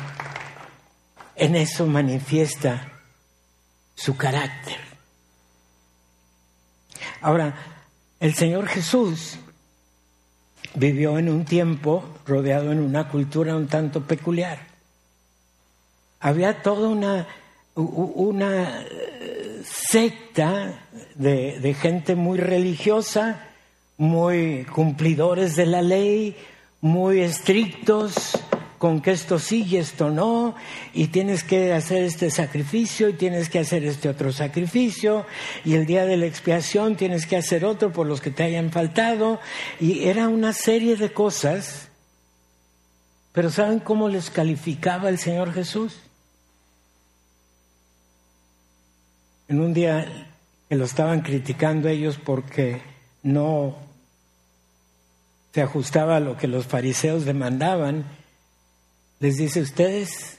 En 1.36 1.54
eso 1.54 1.86
manifiesta 1.86 2.92
su 3.94 4.16
carácter. 4.16 4.80
Ahora, 7.20 7.54
el 8.18 8.34
Señor 8.34 8.66
Jesús 8.66 9.38
vivió 10.76 11.18
en 11.18 11.28
un 11.28 11.44
tiempo 11.44 12.04
rodeado 12.26 12.70
en 12.70 12.80
una 12.80 13.08
cultura 13.08 13.56
un 13.56 13.66
tanto 13.66 14.02
peculiar. 14.02 14.58
Había 16.20 16.62
toda 16.62 16.88
una, 16.88 17.26
una 17.74 18.80
eh, 18.80 19.62
secta 19.64 20.86
de, 21.14 21.58
de 21.60 21.74
gente 21.74 22.14
muy 22.14 22.38
religiosa, 22.38 23.48
muy 23.96 24.64
cumplidores 24.64 25.56
de 25.56 25.66
la 25.66 25.82
ley, 25.82 26.36
muy 26.80 27.20
estrictos, 27.20 28.38
con 28.78 29.00
que 29.00 29.12
esto 29.12 29.38
sí 29.38 29.64
y 29.64 29.76
esto 29.76 30.10
no, 30.10 30.54
y 30.92 31.08
tienes 31.08 31.44
que 31.44 31.72
hacer 31.72 32.02
este 32.02 32.30
sacrificio 32.30 33.08
y 33.08 33.14
tienes 33.14 33.48
que 33.48 33.58
hacer 33.58 33.84
este 33.84 34.08
otro 34.08 34.32
sacrificio, 34.32 35.26
y 35.64 35.74
el 35.74 35.86
día 35.86 36.04
de 36.04 36.16
la 36.16 36.26
expiación 36.26 36.96
tienes 36.96 37.26
que 37.26 37.36
hacer 37.36 37.64
otro 37.64 37.92
por 37.92 38.06
los 38.06 38.20
que 38.20 38.30
te 38.30 38.42
hayan 38.42 38.70
faltado, 38.70 39.40
y 39.80 40.04
era 40.04 40.28
una 40.28 40.52
serie 40.52 40.96
de 40.96 41.12
cosas, 41.12 41.88
pero 43.32 43.50
¿saben 43.50 43.80
cómo 43.80 44.08
les 44.08 44.30
calificaba 44.30 45.08
el 45.08 45.18
Señor 45.18 45.52
Jesús? 45.52 45.98
En 49.48 49.60
un 49.60 49.74
día 49.74 50.26
que 50.68 50.74
lo 50.74 50.84
estaban 50.84 51.20
criticando 51.20 51.88
ellos 51.88 52.18
porque 52.22 52.80
no 53.22 53.76
se 55.52 55.62
ajustaba 55.62 56.16
a 56.16 56.20
lo 56.20 56.36
que 56.36 56.48
los 56.48 56.66
fariseos 56.66 57.24
demandaban, 57.24 58.04
les 59.20 59.36
dice, 59.36 59.60
ustedes 59.60 60.38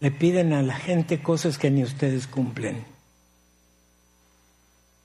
le 0.00 0.10
piden 0.10 0.52
a 0.52 0.62
la 0.62 0.76
gente 0.76 1.22
cosas 1.22 1.58
que 1.58 1.70
ni 1.70 1.82
ustedes 1.82 2.26
cumplen. 2.26 2.84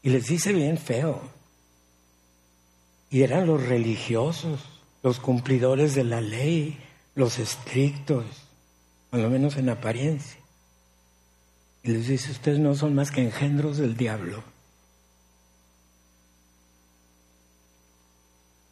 Y 0.01 0.09
les 0.09 0.27
dice 0.27 0.51
bien 0.51 0.77
feo. 0.77 1.21
Y 3.09 3.21
eran 3.21 3.47
los 3.47 3.65
religiosos, 3.65 4.62
los 5.01 5.19
cumplidores 5.19 5.95
de 5.95 6.03
la 6.03 6.19
ley, 6.19 6.77
los 7.15 7.39
estrictos, 7.39 8.25
por 9.09 9.19
lo 9.19 9.29
menos 9.29 9.55
en 9.55 9.69
apariencia. 9.69 10.39
Y 11.83 11.91
les 11.91 12.07
dice, 12.07 12.31
ustedes 12.31 12.59
no 12.59 12.75
son 12.75 12.95
más 12.95 13.12
que 13.12 13.21
engendros 13.21 13.77
del 13.77 13.95
diablo. 13.95 14.43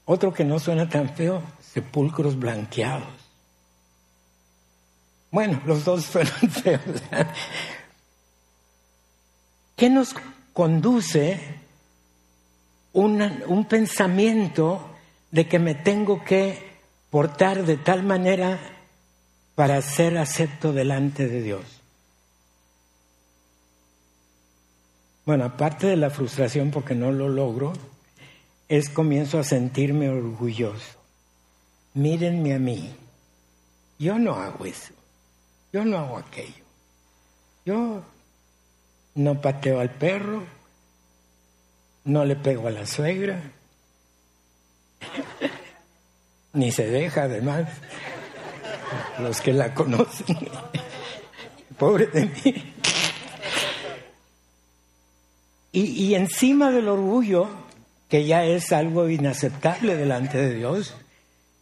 Otro 0.05 0.33
que 0.33 0.43
no 0.43 0.59
suena 0.59 0.89
tan 0.89 1.15
feo, 1.15 1.41
sepulcros 1.73 2.37
blanqueados. 2.37 3.07
Bueno, 5.31 5.61
los 5.65 5.85
dos 5.85 6.03
suenan 6.05 6.33
feos. 6.51 6.81
¿Qué 9.75 9.89
nos 9.89 10.13
conduce 10.53 11.39
un 12.93 13.65
pensamiento 13.69 14.85
de 15.31 15.47
que 15.47 15.59
me 15.59 15.75
tengo 15.75 16.23
que 16.25 16.71
portar 17.09 17.65
de 17.65 17.77
tal 17.77 18.03
manera 18.03 18.59
para 19.55 19.81
ser 19.81 20.17
acepto 20.17 20.73
delante 20.73 21.27
de 21.27 21.41
Dios? 21.41 21.81
Bueno, 25.25 25.45
aparte 25.45 25.87
de 25.87 25.95
la 25.95 26.09
frustración 26.09 26.71
porque 26.71 26.95
no 26.95 27.11
lo 27.11 27.29
logro, 27.29 27.71
es 28.67 28.89
comienzo 28.89 29.39
a 29.39 29.43
sentirme 29.43 30.09
orgulloso. 30.09 31.00
Mírenme 31.93 32.55
a 32.55 32.59
mí. 32.59 32.95
Yo 33.99 34.17
no 34.17 34.33
hago 34.33 34.65
eso. 34.65 34.93
Yo 35.73 35.85
no 35.85 35.97
hago 35.97 36.17
aquello. 36.17 36.63
Yo 37.65 38.01
no 39.15 39.41
pateo 39.41 39.79
al 39.79 39.91
perro. 39.91 40.43
No 42.05 42.25
le 42.25 42.35
pego 42.35 42.67
a 42.67 42.71
la 42.71 42.85
suegra. 42.85 43.41
Ni 46.53 46.71
se 46.71 46.87
deja, 46.87 47.23
además. 47.23 47.69
Los 49.19 49.41
que 49.41 49.53
la 49.53 49.73
conocen. 49.73 50.37
Pobre 51.77 52.07
de 52.07 52.25
mí. 52.25 52.73
Y, 55.73 55.81
y 55.81 56.15
encima 56.15 56.71
del 56.71 56.87
orgullo 56.87 57.47
que 58.11 58.25
ya 58.25 58.43
es 58.43 58.73
algo 58.73 59.07
inaceptable 59.07 59.95
delante 59.95 60.37
de 60.37 60.55
Dios, 60.55 60.93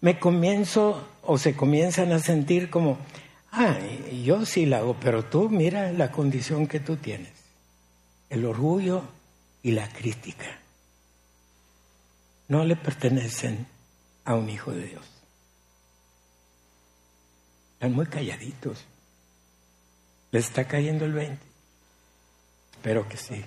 me 0.01 0.19
comienzo 0.19 1.07
o 1.23 1.37
se 1.37 1.55
comienzan 1.55 2.11
a 2.11 2.19
sentir 2.19 2.69
como, 2.69 2.97
ah, 3.51 3.77
yo 4.23 4.45
sí 4.45 4.65
la 4.65 4.77
hago, 4.77 4.95
pero 4.99 5.25
tú 5.25 5.49
mira 5.49 5.91
la 5.91 6.11
condición 6.11 6.67
que 6.67 6.79
tú 6.79 6.97
tienes, 6.97 7.33
el 8.29 8.45
orgullo 8.45 9.03
y 9.61 9.71
la 9.71 9.87
crítica. 9.89 10.59
No 12.47 12.63
le 12.65 12.75
pertenecen 12.75 13.67
a 14.25 14.35
un 14.35 14.49
hijo 14.49 14.71
de 14.71 14.87
Dios. 14.87 15.05
Están 17.73 17.93
muy 17.93 18.07
calladitos. 18.07 18.85
¿Les 20.31 20.45
está 20.45 20.65
cayendo 20.65 21.05
el 21.05 21.13
20? 21.13 21.39
Espero 22.73 23.07
que 23.07 23.17
sí. 23.17 23.43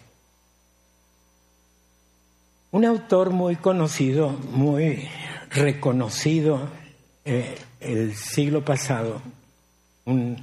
Un 2.70 2.84
autor 2.84 3.30
muy 3.30 3.56
conocido, 3.56 4.30
muy 4.30 5.08
reconocido 5.54 6.68
eh, 7.24 7.54
el 7.80 8.14
siglo 8.14 8.64
pasado, 8.64 9.20
un 10.04 10.36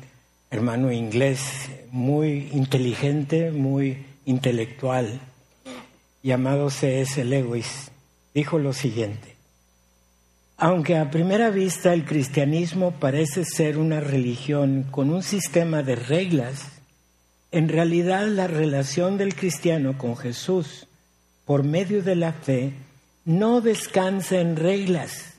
hermano 0.52 0.92
inglés 0.92 1.70
muy 1.92 2.50
inteligente, 2.54 3.52
muy 3.52 4.06
intelectual, 4.26 5.20
llamado 6.22 6.70
C.S. 6.70 7.24
Lewis, 7.24 7.92
dijo 8.34 8.60
lo 8.60 8.74
siguiente. 8.74 9.36
Aunque 10.58 10.98
a 10.98 11.10
primera 11.10 11.50
vista 11.50 11.94
el 11.94 12.04
cristianismo 12.04 12.92
parece 12.92 13.46
ser 13.46 13.78
una 13.78 14.02
religión 14.02 14.86
con 14.92 15.10
un 15.10 15.24
sistema 15.24 15.84
de 15.84 15.96
reglas, 15.96 16.66
en 17.52 17.70
realidad 17.70 18.28
la 18.28 18.48
relación 18.48 19.18
del 19.18 19.36
cristiano 19.36 19.98
con 19.98 20.18
Jesús 20.18 20.88
por 21.46 21.64
medio 21.64 22.04
de 22.04 22.16
la 22.16 22.34
fe, 22.34 22.74
no 23.26 23.62
descansa 23.62 24.40
en 24.40 24.56
reglas, 24.56 25.34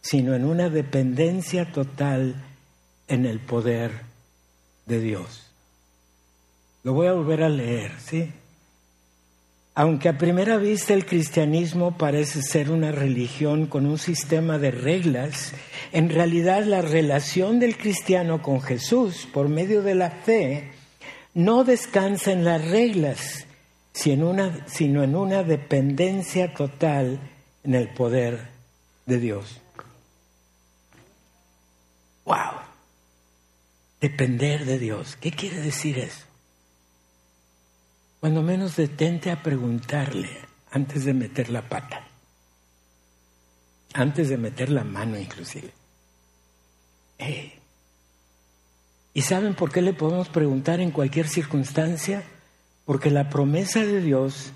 sino 0.00 0.34
en 0.34 0.44
una 0.44 0.68
dependencia 0.68 1.72
total 1.72 2.36
en 3.08 3.26
el 3.26 3.40
poder 3.40 3.92
de 4.86 5.00
Dios. 5.00 5.46
Lo 6.82 6.92
voy 6.92 7.08
a 7.08 7.12
volver 7.12 7.42
a 7.42 7.48
leer, 7.48 7.92
¿sí? 7.98 8.32
Aunque 9.74 10.08
a 10.08 10.16
primera 10.16 10.56
vista 10.56 10.94
el 10.94 11.04
cristianismo 11.04 11.98
parece 11.98 12.40
ser 12.40 12.70
una 12.70 12.92
religión 12.92 13.66
con 13.66 13.84
un 13.84 13.98
sistema 13.98 14.56
de 14.58 14.70
reglas, 14.70 15.52
en 15.92 16.08
realidad 16.08 16.64
la 16.64 16.80
relación 16.80 17.58
del 17.58 17.76
cristiano 17.76 18.40
con 18.40 18.62
Jesús 18.62 19.28
por 19.34 19.48
medio 19.48 19.82
de 19.82 19.94
la 19.94 20.10
fe 20.10 20.70
no 21.34 21.64
descansa 21.64 22.32
en 22.32 22.44
las 22.44 22.64
reglas, 22.70 23.45
sino 23.96 25.02
en 25.02 25.16
una 25.16 25.42
dependencia 25.42 26.52
total 26.52 27.18
en 27.64 27.74
el 27.74 27.88
poder 27.94 28.50
de 29.06 29.18
Dios. 29.18 29.60
¡Wow! 32.26 32.60
Depender 34.00 34.66
de 34.66 34.78
Dios. 34.78 35.16
¿Qué 35.16 35.30
quiere 35.32 35.60
decir 35.60 35.98
eso? 35.98 36.26
Cuando 38.20 38.42
menos 38.42 38.76
detente 38.76 39.30
a 39.30 39.42
preguntarle 39.42 40.28
antes 40.70 41.06
de 41.06 41.14
meter 41.14 41.48
la 41.48 41.66
pata, 41.66 42.06
antes 43.94 44.28
de 44.28 44.36
meter 44.36 44.68
la 44.68 44.84
mano 44.84 45.18
inclusive. 45.18 45.72
¿Y 49.14 49.22
saben 49.22 49.54
por 49.54 49.72
qué 49.72 49.80
le 49.80 49.94
podemos 49.94 50.28
preguntar 50.28 50.80
en 50.80 50.90
cualquier 50.90 51.28
circunstancia? 51.28 52.22
Porque 52.86 53.10
la 53.10 53.28
promesa 53.28 53.80
de 53.80 54.00
Dios, 54.00 54.52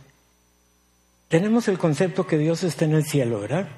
tenemos 1.28 1.68
el 1.68 1.78
concepto 1.78 2.26
que 2.26 2.38
Dios 2.38 2.62
está 2.62 2.86
en 2.86 2.94
el 2.94 3.04
cielo, 3.04 3.40
¿verdad? 3.40 3.68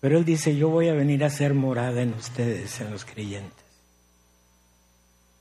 Pero 0.00 0.18
Él 0.18 0.24
dice, 0.24 0.54
yo 0.54 0.68
voy 0.68 0.88
a 0.88 0.94
venir 0.94 1.24
a 1.24 1.30
ser 1.30 1.54
morada 1.54 2.02
en 2.02 2.12
ustedes, 2.14 2.80
en 2.80 2.92
los 2.92 3.04
creyentes. 3.04 3.64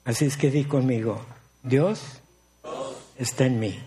Así 0.06 0.26
es 0.26 0.38
que 0.38 0.50
di 0.50 0.64
conmigo, 0.64 1.24
Dios 1.62 2.22
está 3.18 3.46
en 3.46 3.60
mí. 3.60 3.80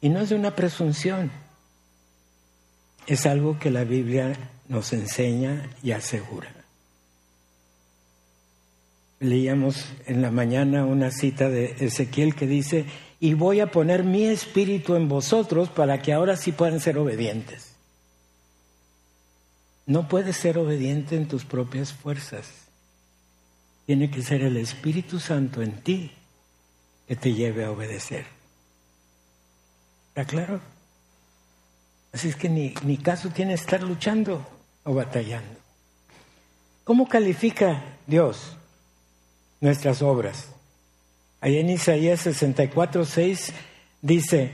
Y 0.00 0.08
no 0.08 0.20
es 0.20 0.30
una 0.32 0.54
presunción, 0.54 1.30
es 3.06 3.26
algo 3.26 3.58
que 3.58 3.70
la 3.70 3.84
Biblia 3.84 4.36
nos 4.68 4.92
enseña 4.92 5.70
y 5.82 5.92
asegura. 5.92 6.55
Leíamos 9.18 9.86
en 10.06 10.20
la 10.20 10.30
mañana 10.30 10.84
una 10.84 11.10
cita 11.10 11.48
de 11.48 11.76
Ezequiel 11.80 12.34
que 12.34 12.46
dice, 12.46 12.84
y 13.18 13.34
voy 13.34 13.60
a 13.60 13.70
poner 13.70 14.04
mi 14.04 14.26
espíritu 14.26 14.94
en 14.94 15.08
vosotros 15.08 15.70
para 15.70 16.02
que 16.02 16.12
ahora 16.12 16.36
sí 16.36 16.52
puedan 16.52 16.80
ser 16.80 16.98
obedientes. 16.98 17.76
No 19.86 20.08
puedes 20.08 20.36
ser 20.36 20.58
obediente 20.58 21.16
en 21.16 21.28
tus 21.28 21.44
propias 21.44 21.92
fuerzas. 21.92 22.46
Tiene 23.86 24.10
que 24.10 24.20
ser 24.20 24.42
el 24.42 24.56
Espíritu 24.56 25.20
Santo 25.20 25.62
en 25.62 25.80
ti 25.80 26.10
que 27.06 27.14
te 27.14 27.32
lleve 27.32 27.64
a 27.64 27.70
obedecer. 27.70 28.26
¿Está 30.08 30.24
claro? 30.24 30.60
Así 32.12 32.28
es 32.28 32.36
que 32.36 32.48
ni, 32.48 32.74
ni 32.82 32.96
caso 32.96 33.30
tiene 33.30 33.54
estar 33.54 33.82
luchando 33.82 34.44
o 34.82 34.92
batallando. 34.92 35.60
¿Cómo 36.82 37.08
califica 37.08 37.84
Dios 38.06 38.55
nuestras 39.60 40.02
obras? 40.02 40.48
Ahí 41.40 41.58
en 41.58 41.70
Isaías 41.70 42.20
64, 42.20 43.04
6 43.04 43.52
dice, 44.02 44.50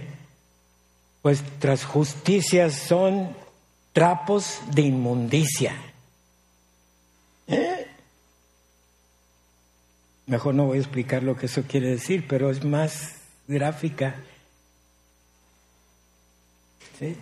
pues 1.23 1.43
tras 1.59 1.85
justicias 1.85 2.75
son 2.75 3.35
trapos 3.93 4.61
de 4.75 4.83
inmundicia. 4.83 5.75
¿Eh? 7.47 7.87
Mejor 10.27 10.55
no 10.55 10.67
voy 10.67 10.79
a 10.79 10.81
explicar 10.81 11.23
lo 11.23 11.37
que 11.37 11.47
eso 11.47 11.63
quiere 11.63 11.89
decir, 11.89 12.27
pero 12.29 12.51
es 12.51 12.65
más 12.65 13.17
gráfica. 13.47 14.17
¿Sí? 16.99 17.17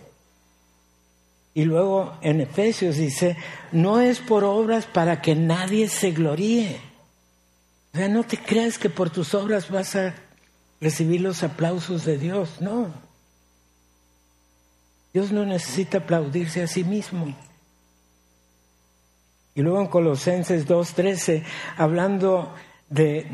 Y 1.53 1.65
luego 1.65 2.17
en 2.21 2.41
Efesios 2.41 2.97
dice, 2.97 3.35
no 3.71 3.99
es 3.99 4.19
por 4.19 4.43
obras 4.43 4.85
para 4.85 5.21
que 5.21 5.35
nadie 5.35 5.89
se 5.89 6.11
gloríe. 6.11 6.90
O 7.93 7.97
sea, 7.97 8.07
no 8.07 8.23
te 8.23 8.37
creas 8.37 8.77
que 8.77 8.89
por 8.89 9.09
tus 9.09 9.33
obras 9.33 9.69
vas 9.69 9.95
a 9.95 10.15
recibir 10.79 11.21
los 11.21 11.43
aplausos 11.43 12.05
de 12.05 12.17
Dios, 12.17 12.61
no. 12.61 12.91
Dios 15.13 15.31
no 15.31 15.45
necesita 15.45 15.99
aplaudirse 15.99 16.63
a 16.63 16.67
sí 16.67 16.83
mismo. 16.83 17.35
Y 19.55 19.61
luego 19.61 19.81
en 19.81 19.87
Colosenses 19.87 20.65
2.13, 20.65 21.43
hablando 21.75 22.55
de, 22.89 23.27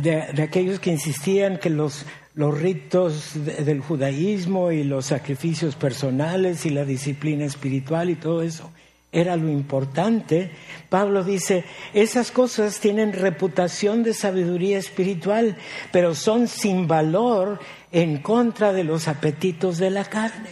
de, 0.00 0.42
aquellos 0.42 0.80
que 0.80 0.90
insistían 0.90 1.58
que 1.58 1.70
los, 1.70 2.04
los 2.34 2.60
ritos 2.60 3.32
del 3.44 3.80
judaísmo 3.80 4.72
y 4.72 4.82
los 4.82 5.06
sacrificios 5.06 5.76
personales 5.76 6.66
y 6.66 6.70
la 6.70 6.84
disciplina 6.84 7.44
espiritual 7.44 8.10
y 8.10 8.16
todo 8.16 8.42
eso 8.42 8.68
era 9.12 9.36
lo 9.36 9.50
importante, 9.50 10.50
Pablo 10.88 11.22
dice, 11.22 11.64
esas 11.92 12.30
cosas 12.30 12.80
tienen 12.80 13.12
reputación 13.12 14.02
de 14.02 14.14
sabiduría 14.14 14.78
espiritual, 14.78 15.58
pero 15.92 16.14
son 16.14 16.48
sin 16.48 16.88
valor 16.88 17.60
en 17.92 18.22
contra 18.22 18.72
de 18.72 18.84
los 18.84 19.08
apetitos 19.08 19.76
de 19.76 19.90
la 19.90 20.06
carne. 20.06 20.48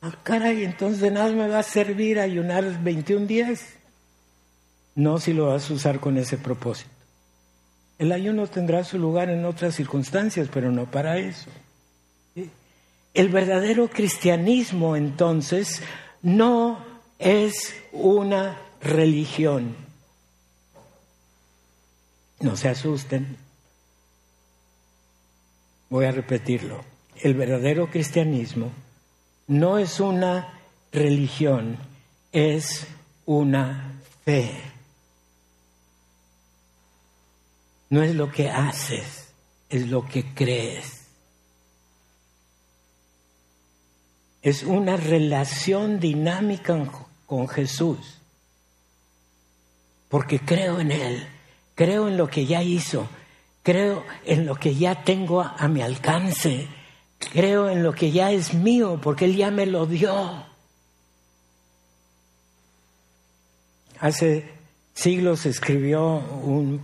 Ah, 0.00 0.12
caray, 0.22 0.64
entonces 0.64 1.00
de 1.00 1.10
nada 1.10 1.30
me 1.30 1.46
va 1.46 1.58
a 1.58 1.62
servir 1.62 2.18
ayunar 2.18 2.82
21 2.82 3.26
días. 3.26 3.66
No 4.94 5.18
si 5.18 5.34
lo 5.34 5.48
vas 5.48 5.70
a 5.70 5.74
usar 5.74 6.00
con 6.00 6.16
ese 6.16 6.38
propósito. 6.38 6.90
El 7.98 8.12
ayuno 8.12 8.46
tendrá 8.46 8.82
su 8.82 8.98
lugar 8.98 9.28
en 9.28 9.44
otras 9.44 9.74
circunstancias, 9.74 10.48
pero 10.52 10.70
no 10.70 10.90
para 10.90 11.18
eso. 11.18 11.50
El 13.12 13.28
verdadero 13.28 13.88
cristianismo 13.88 14.96
entonces 14.96 15.82
no 16.20 16.83
es 17.18 17.74
una 17.92 18.60
religión. 18.80 19.76
No 22.40 22.56
se 22.56 22.68
asusten. 22.68 23.36
Voy 25.90 26.04
a 26.04 26.12
repetirlo. 26.12 26.84
El 27.16 27.34
verdadero 27.34 27.90
cristianismo 27.90 28.72
no 29.46 29.78
es 29.78 30.00
una 30.00 30.60
religión, 30.92 31.78
es 32.32 32.86
una 33.26 34.00
fe. 34.24 34.50
No 37.90 38.02
es 38.02 38.14
lo 38.14 38.30
que 38.30 38.50
haces, 38.50 39.28
es 39.68 39.88
lo 39.88 40.06
que 40.06 40.34
crees. 40.34 41.03
Es 44.44 44.62
una 44.62 44.96
relación 44.96 45.98
dinámica 45.98 46.88
con 47.26 47.48
Jesús. 47.48 48.20
Porque 50.08 50.38
creo 50.38 50.78
en 50.78 50.92
Él, 50.92 51.26
creo 51.74 52.06
en 52.06 52.16
lo 52.16 52.28
que 52.28 52.46
ya 52.46 52.62
hizo, 52.62 53.08
creo 53.64 54.04
en 54.24 54.46
lo 54.46 54.54
que 54.54 54.76
ya 54.76 55.02
tengo 55.02 55.42
a 55.42 55.66
mi 55.66 55.82
alcance 55.82 56.68
Creo 57.32 57.70
en 57.70 57.82
lo 57.82 57.92
que 57.92 58.10
ya 58.10 58.30
es 58.32 58.54
mío 58.54 59.00
porque 59.02 59.24
Él 59.24 59.36
ya 59.36 59.50
me 59.50 59.66
lo 59.66 59.86
dio. 59.86 60.44
Hace 63.98 64.50
siglos 64.92 65.46
escribió 65.46 66.18
un 66.18 66.80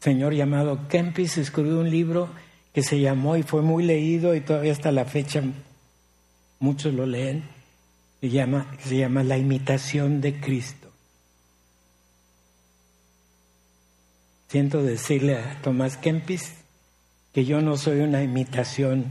señor 0.00 0.34
llamado 0.34 0.88
Kempis, 0.88 1.38
escribió 1.38 1.80
un 1.80 1.90
libro 1.90 2.28
que 2.72 2.82
se 2.82 3.00
llamó 3.00 3.36
y 3.36 3.42
fue 3.42 3.62
muy 3.62 3.84
leído 3.84 4.34
y 4.34 4.40
todavía 4.40 4.72
hasta 4.72 4.92
la 4.92 5.04
fecha 5.04 5.42
muchos 6.60 6.94
lo 6.94 7.06
leen, 7.06 7.42
se 8.20 8.28
llama, 8.28 8.76
se 8.84 8.98
llama 8.98 9.24
La 9.24 9.38
imitación 9.38 10.20
de 10.20 10.40
Cristo. 10.40 10.88
Siento 14.48 14.82
decirle 14.82 15.38
a 15.38 15.60
Tomás 15.62 15.96
Kempis 15.96 16.52
que 17.32 17.44
yo 17.44 17.60
no 17.60 17.76
soy 17.76 18.00
una 18.00 18.22
imitación 18.22 19.10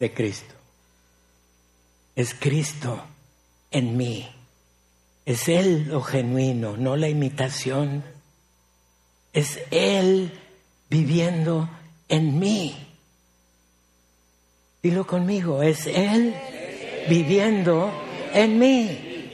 de 0.00 0.12
Cristo. 0.12 0.54
Es 2.14 2.34
Cristo 2.34 3.04
en 3.70 3.96
mí. 3.96 4.28
Es 5.26 5.48
Él 5.48 5.88
lo 5.88 6.00
genuino, 6.00 6.76
no 6.76 6.96
la 6.96 7.08
imitación. 7.08 8.04
Es 9.32 9.58
Él 9.70 10.32
viviendo 10.88 11.68
en 12.08 12.38
mí. 12.38 12.76
Dilo 14.86 15.04
conmigo, 15.04 15.64
es 15.64 15.88
Él 15.88 16.32
viviendo 17.08 17.90
en 18.32 18.56
mí. 18.56 19.32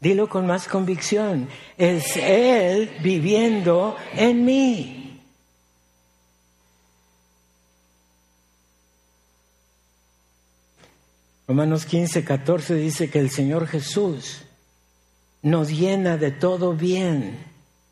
Dilo 0.00 0.30
con 0.30 0.46
más 0.46 0.66
convicción, 0.66 1.46
es 1.76 2.16
Él 2.16 2.96
viviendo 3.02 3.98
en 4.14 4.46
mí. 4.46 5.20
Romanos 11.46 11.84
15, 11.84 12.24
14 12.24 12.74
dice 12.76 13.10
que 13.10 13.18
el 13.18 13.28
Señor 13.28 13.66
Jesús 13.66 14.40
nos 15.42 15.68
llena 15.68 16.16
de 16.16 16.30
todo 16.30 16.72
bien 16.72 17.44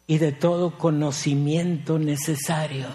y 0.07 0.17
de 0.17 0.33
todo 0.33 0.79
conocimiento 0.79 1.99
necesario. 1.99 2.87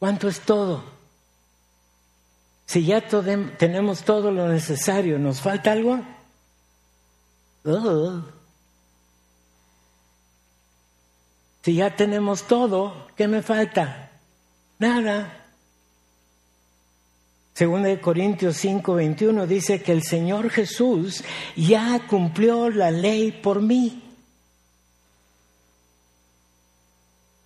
¿Cuánto 0.00 0.26
es 0.26 0.40
todo? 0.40 0.91
Si 2.66 2.84
ya 2.84 3.06
tenemos 3.06 4.02
todo 4.02 4.30
lo 4.30 4.48
necesario, 4.48 5.18
¿nos 5.18 5.40
falta 5.40 5.72
algo? 5.72 6.00
Oh. 7.64 8.22
Si 11.62 11.74
ya 11.74 11.94
tenemos 11.94 12.44
todo, 12.44 13.08
¿qué 13.16 13.28
me 13.28 13.42
falta? 13.42 14.10
Nada. 14.78 15.46
Según 17.54 17.82
de 17.82 18.00
Corintios 18.00 18.56
5, 18.56 18.94
21 18.94 19.46
dice 19.46 19.82
que 19.82 19.92
el 19.92 20.02
Señor 20.02 20.50
Jesús 20.50 21.22
ya 21.54 22.06
cumplió 22.08 22.70
la 22.70 22.90
ley 22.90 23.30
por 23.30 23.60
mí. 23.60 24.02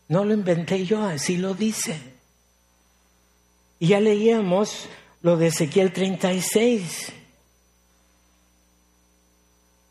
No 0.08 0.24
lo 0.24 0.32
inventé 0.32 0.86
yo, 0.86 1.02
así 1.02 1.36
lo 1.36 1.54
dice. 1.54 2.00
Y 3.80 3.88
ya 3.88 4.00
leíamos 4.00 4.88
lo 5.26 5.36
de 5.36 5.48
Ezequiel 5.48 5.92
36, 5.92 7.12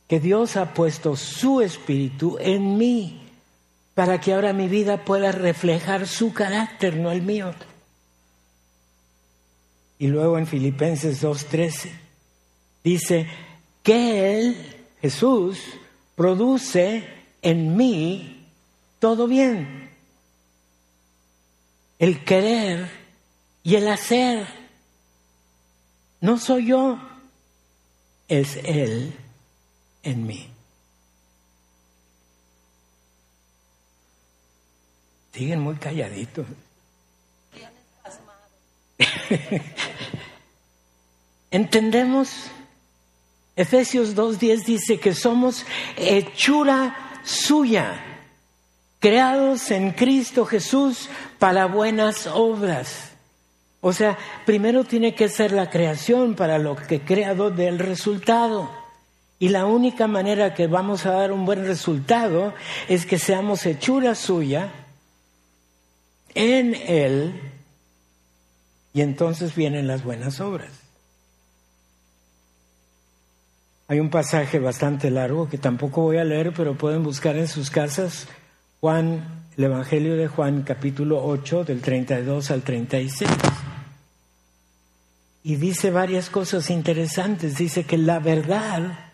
que 0.07 0.21
Dios 0.21 0.55
ha 0.55 0.73
puesto 0.73 1.17
su 1.17 1.59
espíritu 1.59 2.37
en 2.39 2.77
mí 2.77 3.21
para 3.95 4.21
que 4.21 4.33
ahora 4.33 4.53
mi 4.53 4.69
vida 4.69 5.03
pueda 5.03 5.33
reflejar 5.33 6.07
su 6.07 6.31
carácter, 6.31 6.95
no 6.95 7.11
el 7.11 7.21
mío. 7.21 7.53
Y 9.99 10.07
luego 10.07 10.37
en 10.37 10.47
Filipenses 10.47 11.21
2.13 11.21 11.91
dice 12.81 13.27
que 13.83 14.39
Él, 14.39 14.55
Jesús, 15.01 15.59
produce 16.15 17.09
en 17.41 17.75
mí 17.75 18.47
todo 18.99 19.27
bien. 19.27 19.89
El 21.99 22.23
querer 22.23 22.89
y 23.63 23.75
el 23.75 23.89
hacer. 23.89 24.64
No 26.21 26.37
soy 26.37 26.67
yo, 26.67 26.99
es 28.27 28.57
Él 28.63 29.13
en 30.03 30.25
mí. 30.25 30.49
Siguen 35.33 35.59
muy 35.59 35.75
calladitos. 35.75 36.45
¿Entendemos? 41.51 42.49
Efesios 43.55 44.15
2.10 44.15 44.65
dice 44.65 44.99
que 44.99 45.13
somos 45.13 45.65
hechura 45.97 47.21
suya, 47.23 48.01
creados 48.99 49.71
en 49.71 49.91
Cristo 49.91 50.45
Jesús 50.45 51.09
para 51.39 51.65
buenas 51.65 52.27
obras. 52.27 53.04
O 53.87 53.93
sea, 53.93 54.17
primero 54.47 54.83
tiene 54.83 55.13
que 55.13 55.29
ser 55.29 55.51
la 55.51 55.69
creación 55.69 56.33
para 56.33 56.57
lo 56.57 56.75
que 56.75 57.01
creado 57.01 57.51
del 57.51 57.77
resultado. 57.77 58.67
Y 59.37 59.49
la 59.49 59.67
única 59.67 60.07
manera 60.07 60.55
que 60.55 60.65
vamos 60.65 61.05
a 61.05 61.11
dar 61.11 61.31
un 61.31 61.45
buen 61.45 61.67
resultado 61.67 62.55
es 62.89 63.05
que 63.05 63.19
seamos 63.19 63.63
hechura 63.67 64.15
suya 64.15 64.71
en 66.33 66.73
Él 66.73 67.39
y 68.91 69.01
entonces 69.01 69.53
vienen 69.53 69.85
las 69.85 70.03
buenas 70.03 70.39
obras. 70.39 70.71
Hay 73.87 73.99
un 73.99 74.09
pasaje 74.09 74.57
bastante 74.57 75.11
largo 75.11 75.47
que 75.47 75.59
tampoco 75.59 76.01
voy 76.01 76.17
a 76.17 76.23
leer, 76.23 76.53
pero 76.57 76.75
pueden 76.75 77.03
buscar 77.03 77.37
en 77.37 77.47
sus 77.47 77.69
casas 77.69 78.27
Juan, 78.81 79.45
el 79.55 79.65
Evangelio 79.65 80.17
de 80.17 80.27
Juan, 80.27 80.63
capítulo 80.63 81.23
8, 81.23 81.65
del 81.65 81.81
32 81.81 82.49
al 82.49 82.63
36 82.63 83.19
y 85.45 85.57
dice 85.57 85.91
varias 85.91 86.31
cosas 86.31 86.71
interesantes. 86.71 87.55
Dice 87.55 87.83
que 87.83 87.99
la 87.99 88.17
verdad 88.17 89.11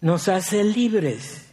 nos 0.00 0.28
hace 0.28 0.62
libres. 0.62 1.46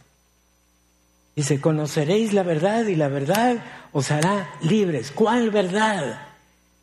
Dice, 1.34 1.60
conoceréis 1.60 2.32
la 2.32 2.44
verdad 2.44 2.86
y 2.86 2.94
la 2.94 3.08
verdad 3.08 3.56
os 3.90 4.12
hará 4.12 4.48
libres. 4.62 5.10
¿Cuál 5.10 5.50
verdad? 5.50 6.28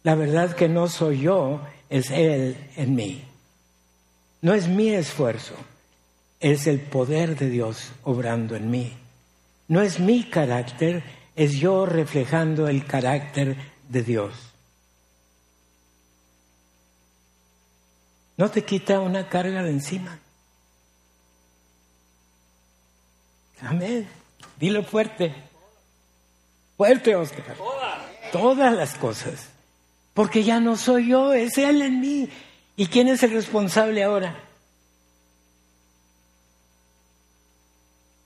La 0.03 0.15
verdad 0.15 0.53
que 0.53 0.67
no 0.67 0.89
soy 0.89 1.21
yo, 1.21 1.61
es 1.89 2.11
Él 2.11 2.57
en 2.75 2.95
mí. 2.95 3.23
No 4.41 4.53
es 4.53 4.67
mi 4.67 4.89
esfuerzo, 4.89 5.55
es 6.41 6.67
el 6.67 6.81
poder 6.81 7.37
de 7.37 7.49
Dios 7.49 7.93
obrando 8.03 8.57
en 8.57 8.69
mí. 8.69 8.91
No 9.69 9.81
es 9.81 10.01
mi 10.01 10.23
carácter, 10.23 11.03
es 11.37 11.53
yo 11.53 11.85
reflejando 11.85 12.67
el 12.67 12.85
carácter 12.85 13.55
de 13.87 14.03
Dios. 14.03 14.48
¿No 18.39 18.49
te 18.49 18.63
quita 18.63 19.01
una 19.01 19.27
carga 19.27 19.61
de 19.63 19.71
encima? 19.71 20.17
Amén. 23.59 24.07
Dilo 24.57 24.81
fuerte. 24.81 25.35
Fuerte, 26.77 27.17
Oscar. 27.17 27.57
Todas 28.31 28.73
las 28.73 28.95
cosas. 28.95 29.49
Porque 30.13 30.45
ya 30.45 30.61
no 30.61 30.77
soy 30.77 31.09
yo, 31.09 31.33
es 31.33 31.57
Él 31.57 31.81
en 31.81 31.99
mí. 31.99 32.29
¿Y 32.77 32.85
quién 32.85 33.09
es 33.09 33.23
el 33.23 33.31
responsable 33.31 34.05
ahora? 34.05 34.41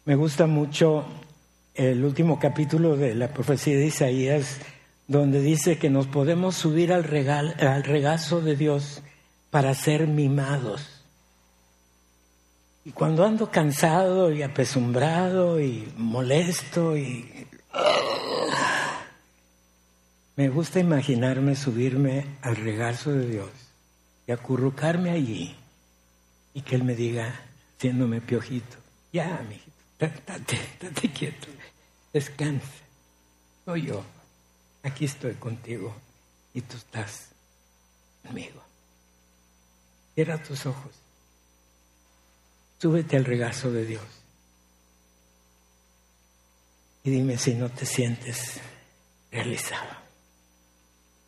Me 0.05 0.13
gusta 0.13 0.45
mucho 0.45 1.05
el 1.73 2.05
último 2.05 2.37
capítulo 2.37 2.95
de 2.95 3.15
la 3.15 3.33
profecía 3.33 3.75
de 3.77 3.87
Isaías, 3.87 4.59
donde 5.07 5.41
dice 5.41 5.79
que 5.79 5.89
nos 5.89 6.05
podemos 6.05 6.53
subir 6.53 6.93
al, 6.93 7.03
al 7.59 7.83
regazo 7.83 8.41
de 8.41 8.55
Dios 8.55 9.01
para 9.53 9.75
ser 9.75 10.07
mimados. 10.07 10.81
Y 12.83 12.91
cuando 12.91 13.23
ando 13.23 13.51
cansado 13.51 14.31
y 14.31 14.41
apesumbrado 14.41 15.61
y 15.61 15.93
molesto 15.95 16.97
y... 16.97 17.47
Me 20.35 20.49
gusta 20.49 20.79
imaginarme 20.79 21.55
subirme 21.55 22.25
al 22.41 22.55
regazo 22.55 23.11
de 23.11 23.27
Dios 23.27 23.51
y 24.25 24.31
acurrucarme 24.31 25.11
allí 25.11 25.55
y 26.55 26.61
que 26.61 26.73
Él 26.75 26.83
me 26.83 26.95
diga, 26.95 27.39
haciéndome 27.77 28.21
piojito, 28.21 28.77
ya, 29.11 29.45
mijito, 29.47 30.17
date, 30.25 30.57
date 30.81 31.11
quieto, 31.11 31.47
descansa. 32.11 32.65
Soy 33.65 33.85
yo, 33.85 34.03
aquí 34.81 35.05
estoy 35.05 35.35
contigo 35.35 35.93
y 36.55 36.61
tú 36.61 36.75
estás 36.75 37.27
conmigo. 38.25 38.72
Cierra 40.15 40.41
tus 40.41 40.65
ojos. 40.65 40.91
Súbete 42.79 43.17
al 43.17 43.25
regazo 43.25 43.71
de 43.71 43.85
Dios. 43.85 44.03
Y 47.03 47.09
dime 47.09 47.37
si 47.37 47.53
no 47.55 47.69
te 47.69 47.85
sientes 47.85 48.59
realizado, 49.31 49.91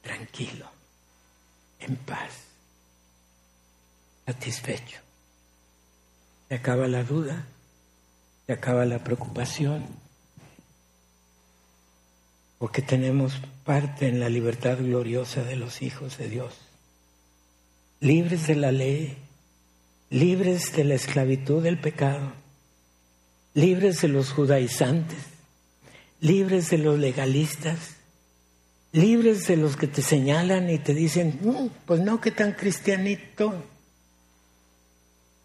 tranquilo, 0.02 0.70
en 1.80 1.96
paz, 1.98 2.32
satisfecho. 4.26 5.00
Se 6.48 6.56
acaba 6.56 6.88
la 6.88 7.04
duda, 7.04 7.46
se 8.46 8.54
acaba 8.54 8.86
la 8.86 9.04
preocupación, 9.04 9.86
porque 12.60 12.82
tenemos 12.82 13.42
parte 13.66 14.08
en 14.08 14.20
la 14.20 14.30
libertad 14.30 14.78
gloriosa 14.78 15.44
de 15.44 15.56
los 15.56 15.82
hijos 15.82 16.18
de 16.18 16.30
Dios 16.30 16.65
libres 18.00 18.48
de 18.48 18.56
la 18.56 18.72
ley, 18.72 19.18
libres 20.10 20.74
de 20.76 20.84
la 20.84 20.96
esclavitud 20.96 21.64
del 21.64 21.80
pecado, 21.80 22.34
libres 23.54 24.02
de 24.02 24.08
los 24.10 24.32
judaizantes, 24.32 25.18
libres 26.20 26.70
de 26.70 26.78
los 26.78 27.00
legalistas, 27.00 27.96
libres 28.92 29.48
de 29.48 29.58
los 29.58 29.76
que 29.76 29.88
te 29.88 30.02
señalan 30.02 30.70
y 30.70 30.80
te 30.80 30.94
dicen, 30.94 31.40
mm, 31.42 31.70
pues 31.86 32.00
no, 32.00 32.22
que 32.22 32.32
tan 32.32 32.54
cristianito. 32.54 33.54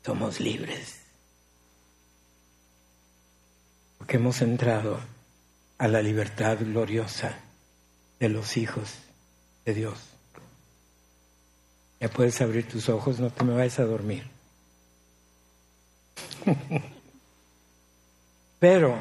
Somos 0.04 0.40
libres. 0.40 0.96
Porque 3.98 4.16
hemos 4.16 4.40
entrado 4.40 5.00
a 5.78 5.88
la 5.88 6.00
libertad 6.00 6.58
gloriosa 6.60 7.38
de 8.18 8.28
los 8.28 8.56
hijos 8.56 8.94
de 9.64 9.74
Dios. 9.74 10.09
Ya 12.00 12.08
puedes 12.08 12.40
abrir 12.40 12.66
tus 12.66 12.88
ojos, 12.88 13.20
no 13.20 13.30
te 13.30 13.44
me 13.44 13.54
vayas 13.54 13.78
a 13.78 13.84
dormir. 13.84 14.24
Pero, 18.58 18.98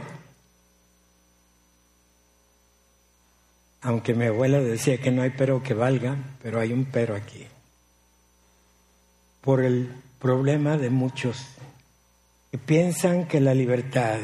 aunque 3.82 4.14
mi 4.14 4.26
abuela 4.26 4.60
decía 4.60 5.00
que 5.00 5.12
no 5.12 5.22
hay 5.22 5.32
pero 5.32 5.64
que 5.64 5.74
valga, 5.74 6.18
pero 6.44 6.60
hay 6.60 6.74
un 6.74 6.86
pero 6.86 7.16
aquí. 7.16 7.48
Por 9.42 9.64
el 9.64 9.94
problema 10.20 10.78
de 10.78 10.90
muchos 10.90 11.38
que 12.52 12.58
piensan 12.58 13.28
que 13.28 13.40
la 13.40 13.54
libertad 13.54 14.20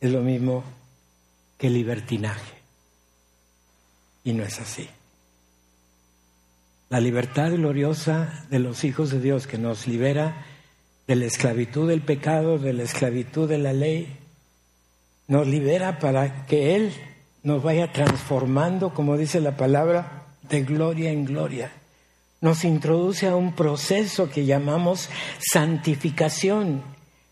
es 0.00 0.10
lo 0.10 0.20
mismo 0.20 0.64
que 1.58 1.70
libertinaje. 1.70 2.54
Y 4.24 4.32
no 4.32 4.44
es 4.44 4.60
así. 4.60 4.88
La 6.88 7.00
libertad 7.00 7.50
gloriosa 7.50 8.44
de 8.48 8.60
los 8.60 8.84
hijos 8.84 9.10
de 9.10 9.20
Dios 9.20 9.48
que 9.48 9.58
nos 9.58 9.88
libera 9.88 10.46
de 11.08 11.16
la 11.16 11.24
esclavitud 11.24 11.88
del 11.88 12.00
pecado, 12.00 12.58
de 12.58 12.72
la 12.72 12.84
esclavitud 12.84 13.48
de 13.48 13.58
la 13.58 13.72
ley, 13.72 14.16
nos 15.26 15.48
libera 15.48 15.98
para 15.98 16.46
que 16.46 16.76
Él 16.76 16.92
nos 17.42 17.62
vaya 17.62 17.92
transformando, 17.92 18.94
como 18.94 19.16
dice 19.16 19.40
la 19.40 19.56
palabra, 19.56 20.26
de 20.48 20.62
gloria 20.62 21.10
en 21.10 21.24
gloria. 21.24 21.72
Nos 22.40 22.64
introduce 22.64 23.26
a 23.26 23.34
un 23.34 23.54
proceso 23.54 24.30
que 24.30 24.46
llamamos 24.46 25.08
santificación, 25.40 26.82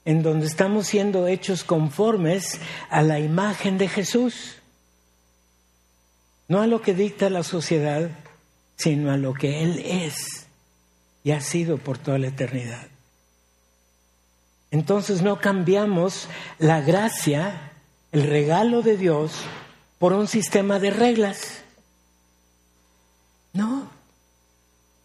en 0.04 0.22
donde 0.22 0.46
estamos 0.46 0.88
siendo 0.88 1.28
hechos 1.28 1.62
conformes 1.62 2.60
a 2.90 3.02
la 3.02 3.20
imagen 3.20 3.78
de 3.78 3.88
Jesús, 3.88 4.56
no 6.48 6.60
a 6.60 6.66
lo 6.66 6.82
que 6.82 6.94
dicta 6.94 7.30
la 7.30 7.42
sociedad, 7.42 8.10
sino 8.76 9.10
a 9.10 9.16
lo 9.16 9.34
que 9.34 9.62
Él 9.62 9.82
es 9.84 10.46
y 11.22 11.32
ha 11.32 11.40
sido 11.40 11.78
por 11.78 11.98
toda 11.98 12.18
la 12.18 12.28
eternidad. 12.28 12.86
Entonces 14.70 15.22
no 15.22 15.40
cambiamos 15.40 16.28
la 16.58 16.80
gracia, 16.80 17.72
el 18.12 18.24
regalo 18.24 18.82
de 18.82 18.96
Dios, 18.96 19.32
por 19.98 20.12
un 20.12 20.26
sistema 20.26 20.78
de 20.78 20.90
reglas. 20.90 21.62
No, 23.52 23.88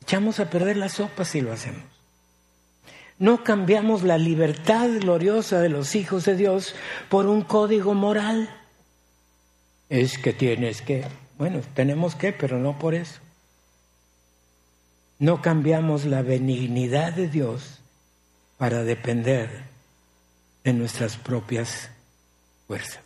echamos 0.01 0.39
a 0.39 0.49
perder 0.49 0.75
la 0.75 0.89
sopa 0.89 1.23
si 1.23 1.41
lo 1.41 1.53
hacemos. 1.53 1.83
No 3.19 3.43
cambiamos 3.43 4.03
la 4.03 4.17
libertad 4.17 4.89
gloriosa 4.99 5.59
de 5.59 5.69
los 5.69 5.93
hijos 5.95 6.25
de 6.25 6.35
Dios 6.35 6.73
por 7.09 7.27
un 7.27 7.43
código 7.43 7.93
moral. 7.93 8.49
Es 9.89 10.17
que 10.17 10.33
tienes 10.33 10.81
que, 10.81 11.05
bueno, 11.37 11.61
tenemos 11.75 12.15
que, 12.15 12.31
pero 12.33 12.57
no 12.57 12.79
por 12.79 12.95
eso. 12.95 13.19
No 15.19 15.41
cambiamos 15.41 16.05
la 16.05 16.21
benignidad 16.21 17.13
de 17.13 17.27
Dios 17.27 17.79
para 18.57 18.83
depender 18.83 19.65
de 20.63 20.73
nuestras 20.73 21.17
propias 21.17 21.89
fuerzas. 22.67 23.03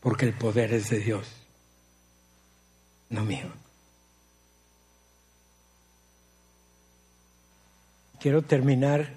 Porque 0.00 0.24
el 0.24 0.32
poder 0.32 0.72
es 0.72 0.88
de 0.88 1.00
Dios, 1.00 1.28
no 3.10 3.24
mío. 3.24 3.52
Quiero 8.20 8.42
terminar 8.42 9.12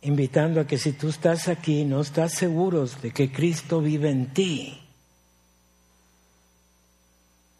invitando 0.00 0.60
a 0.60 0.66
que 0.66 0.78
si 0.78 0.92
tú 0.92 1.08
estás 1.08 1.48
aquí 1.48 1.84
no 1.84 2.00
estás 2.00 2.32
seguro 2.32 2.86
de 2.86 3.10
que 3.10 3.30
Cristo 3.30 3.80
vive 3.80 4.10
en 4.10 4.32
ti, 4.32 4.85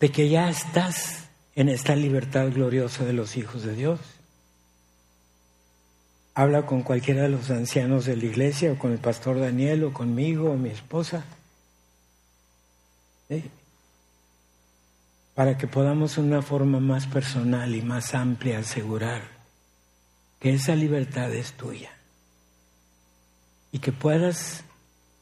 de 0.00 0.10
que 0.10 0.28
ya 0.28 0.50
estás 0.50 1.24
en 1.54 1.68
esta 1.68 1.96
libertad 1.96 2.50
gloriosa 2.52 3.04
de 3.04 3.14
los 3.14 3.36
hijos 3.36 3.62
de 3.62 3.74
Dios. 3.74 4.00
Habla 6.34 6.66
con 6.66 6.82
cualquiera 6.82 7.22
de 7.22 7.30
los 7.30 7.50
ancianos 7.50 8.04
de 8.04 8.16
la 8.16 8.26
iglesia 8.26 8.72
o 8.72 8.78
con 8.78 8.92
el 8.92 8.98
pastor 8.98 9.40
Daniel 9.40 9.84
o 9.84 9.92
conmigo 9.92 10.50
o 10.50 10.56
mi 10.56 10.68
esposa. 10.68 11.24
Para 15.34 15.56
que 15.56 15.66
podamos 15.66 16.16
de 16.16 16.22
una 16.22 16.42
forma 16.42 16.78
más 16.78 17.06
personal 17.06 17.74
y 17.74 17.80
más 17.80 18.14
amplia 18.14 18.58
asegurar 18.58 19.22
que 20.38 20.52
esa 20.52 20.76
libertad 20.76 21.32
es 21.32 21.52
tuya 21.52 21.90
y 23.72 23.78
que 23.78 23.92
puedas 23.92 24.62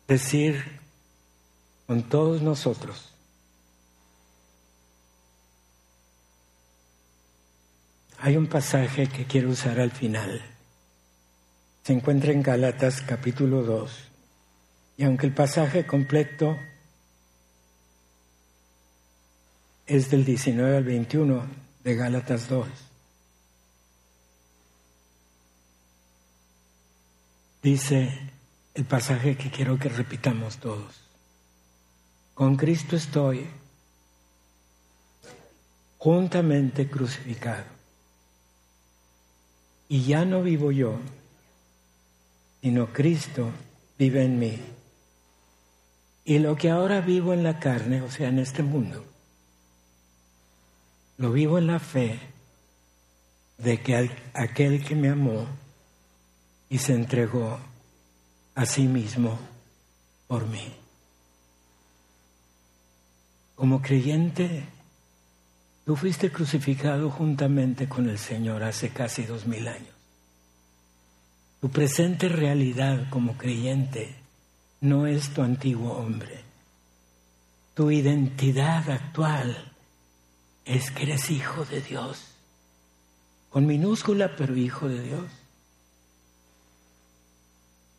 decir 0.09 0.81
con 1.87 2.03
todos 2.03 2.43
nosotros, 2.43 3.14
hay 8.25 8.39
un 8.39 8.47
pasaje 8.47 9.07
que 9.07 9.27
quiero 9.27 9.51
usar 9.51 9.79
al 9.79 9.91
final. 9.91 10.41
Se 11.83 11.93
encuentra 11.93 12.33
en 12.33 12.43
Gálatas 12.43 13.03
capítulo 13.03 13.63
2. 13.63 13.93
Y 14.97 15.05
aunque 15.05 15.27
el 15.27 15.35
pasaje 15.35 15.85
completo 15.85 16.57
es 19.85 20.11
del 20.11 20.25
19 20.25 20.75
al 20.75 20.85
21 20.85 21.47
de 21.85 21.95
Gálatas 21.97 22.49
2, 22.49 22.67
dice, 27.63 28.33
el 28.73 28.87
pasaje 28.87 29.37
que 29.37 29.51
quiero 29.51 29.79
que 29.79 29.91
repitamos 29.91 30.57
todos. 30.57 31.03
Con 32.33 32.57
Cristo 32.57 32.97
estoy 32.97 33.47
juntamente 35.99 36.89
crucificado. 36.89 37.74
Y 39.95 40.03
ya 40.03 40.25
no 40.25 40.43
vivo 40.43 40.73
yo, 40.73 40.99
sino 42.61 42.93
Cristo 42.93 43.53
vive 43.97 44.25
en 44.25 44.41
mí. 44.41 44.59
Y 46.25 46.41
lo 46.41 46.57
que 46.57 46.69
ahora 46.69 47.01
vivo 47.01 47.33
en 47.33 47.45
la 47.45 47.61
carne, 47.61 48.03
o 48.03 48.11
sea, 48.11 48.29
en 48.29 48.41
este 48.41 48.65
mundo, 48.65 49.05
lo 51.17 51.31
vivo 51.31 51.59
en 51.59 51.69
la 51.69 51.79
fe 51.79 52.19
de 53.59 53.81
que 53.83 54.11
aquel 54.33 54.85
que 54.85 54.97
me 54.97 55.11
amó 55.11 55.47
y 56.69 56.79
se 56.79 56.93
entregó 56.93 57.61
a 58.57 58.67
sí 58.67 58.89
mismo 58.89 59.39
por 60.27 60.45
mí. 60.49 60.75
Como 63.55 63.81
creyente, 63.81 64.67
tú 65.85 65.97
fuiste 65.97 66.31
crucificado 66.31 67.11
juntamente 67.11 67.89
con 67.89 68.09
el 68.09 68.19
Señor 68.19 68.63
hace 68.63 68.91
casi 68.91 69.25
dos 69.25 69.47
mil 69.47 69.69
años. 69.69 69.95
Tu 71.61 71.71
presente 71.71 72.29
realidad 72.29 73.09
como 73.11 73.37
creyente 73.39 74.15
no 74.81 75.07
es 75.07 75.31
tu 75.31 75.43
antiguo 75.43 75.93
hombre. 75.95 76.41
Tu 77.75 77.91
identidad 77.91 78.89
actual 78.91 79.73
es 80.65 80.91
que 80.91 81.05
eres 81.05 81.31
hijo 81.31 81.65
de 81.65 81.81
Dios, 81.81 82.27
con 83.51 83.67
minúscula 83.67 84.37
pero 84.37 84.57
hijo 84.57 84.89
de 84.89 85.03
Dios 85.03 85.31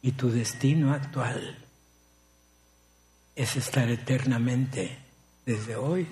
y 0.05 0.11
tu 0.11 0.29
destino 0.29 0.93
actual 0.93 1.57
es 3.35 3.55
estar 3.55 3.89
eternamente 3.89 4.99
desde 5.47 5.75
hoy 5.75 6.07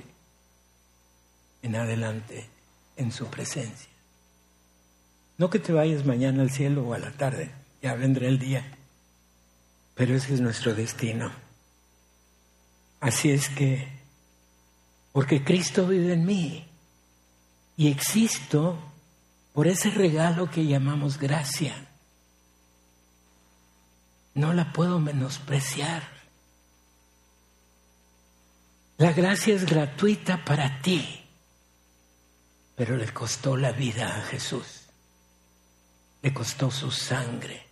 en 1.64 1.76
adelante 1.76 2.47
en 2.95 3.11
su 3.11 3.26
presencia. 3.28 3.89
No 5.39 5.49
que 5.49 5.57
te 5.57 5.74
vayas 5.74 6.05
mañana 6.05 6.43
al 6.43 6.51
cielo 6.51 6.84
o 6.84 6.93
a 6.93 6.99
la 6.99 7.11
tarde, 7.11 7.51
ya 7.82 7.95
vendrá 7.95 8.28
el 8.28 8.38
día, 8.38 8.64
pero 9.95 10.16
ese 10.16 10.36
es 10.36 10.41
nuestro 10.41 10.76
destino. 10.76 11.32
Así 12.99 13.32
es 13.32 13.49
que, 13.49 13.88
porque 15.11 15.43
Cristo 15.43 15.88
vive 15.88 16.14
en 16.14 16.26
mí 16.26 16.68
y 17.76 17.89
existo 17.89 18.78
por 19.53 19.68
ese 19.68 19.89
regalo 19.89 20.51
que 20.51 20.68
llamamos 20.68 21.18
gracia 21.18 21.76
no 24.34 24.53
la 24.53 24.74
puedo 24.74 24.99
menospreciar. 24.99 26.03
La 28.97 29.11
gracia 29.11 29.55
es 29.55 29.66
gratuita 29.66 30.43
para 30.45 30.82
ti, 30.82 31.22
pero 32.76 32.97
le 32.97 33.11
costó 33.13 33.55
la 33.55 33.71
vida 33.71 34.17
a 34.17 34.21
Jesús, 34.21 34.88
le 36.21 36.34
costó 36.34 36.71
su 36.71 36.91
sangre. 36.91 37.67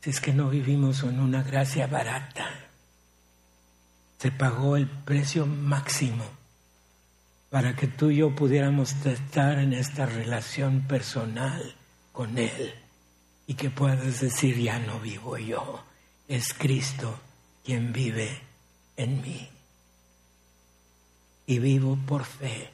Si 0.00 0.10
es 0.10 0.20
que 0.20 0.32
no 0.32 0.48
vivimos 0.48 1.02
en 1.02 1.20
una 1.20 1.42
gracia 1.42 1.86
barata, 1.86 2.48
se 4.18 4.30
pagó 4.30 4.76
el 4.76 4.88
precio 4.88 5.46
máximo 5.46 6.24
para 7.50 7.74
que 7.74 7.86
tú 7.86 8.10
y 8.10 8.16
yo 8.16 8.34
pudiéramos 8.34 8.94
estar 9.06 9.58
en 9.58 9.72
esta 9.72 10.06
relación 10.06 10.82
personal 10.82 11.74
con 12.12 12.38
Él 12.38 12.74
y 13.46 13.54
que 13.54 13.70
puedas 13.70 14.20
decir, 14.20 14.58
ya 14.58 14.78
no 14.78 15.00
vivo 15.00 15.38
yo, 15.38 15.84
es 16.26 16.52
Cristo 16.52 17.18
quien 17.64 17.92
vive 17.92 18.42
en 18.96 19.22
mí. 19.22 19.48
Y 21.48 21.58
vivo 21.58 21.98
por 22.06 22.24
fe, 22.24 22.70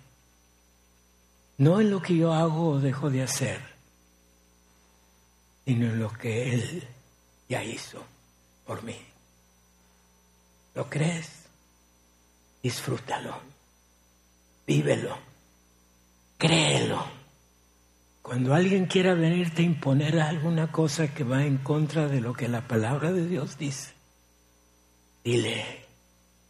no 1.59 1.81
en 1.81 1.91
lo 1.91 2.03
que 2.03 2.17
yo 2.17 2.33
hago 2.33 2.71
o 2.71 2.81
dejo 2.81 3.09
de 3.09 3.23
hacer, 3.23 3.61
sino 5.65 5.87
en 5.87 6.01
lo 6.01 6.13
que 6.13 6.53
Él 6.53 6.89
ya 7.49 7.63
hizo 7.63 8.03
por 8.67 8.83
mí. 8.83 8.99
¿Lo 10.75 10.91
crees? 10.91 11.45
Disfrútalo, 12.65 13.39
vívelo, 14.67 15.17
créelo. 16.37 17.05
Cuando 18.23 18.55
alguien 18.55 18.87
quiera 18.87 19.15
venirte 19.15 19.63
a 19.63 19.67
imponer 19.67 20.19
alguna 20.19 20.73
cosa 20.73 21.15
que 21.15 21.23
va 21.23 21.45
en 21.45 21.59
contra 21.59 22.09
de 22.09 22.21
lo 22.21 22.33
que 22.33 22.49
la 22.49 22.67
palabra 22.67 23.13
de 23.13 23.29
Dios 23.29 23.57
dice, 23.57 23.93
dile, 25.23 25.85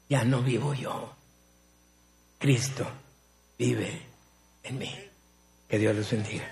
ya 0.08 0.24
no 0.24 0.40
vivo 0.40 0.72
yo, 0.72 1.12
Cristo 2.38 2.86
vive 3.58 4.02
en 4.62 4.78
mí. 4.78 4.94
Que 5.68 5.78
Dios 5.78 5.96
los 5.96 6.10
bendiga. 6.10 6.48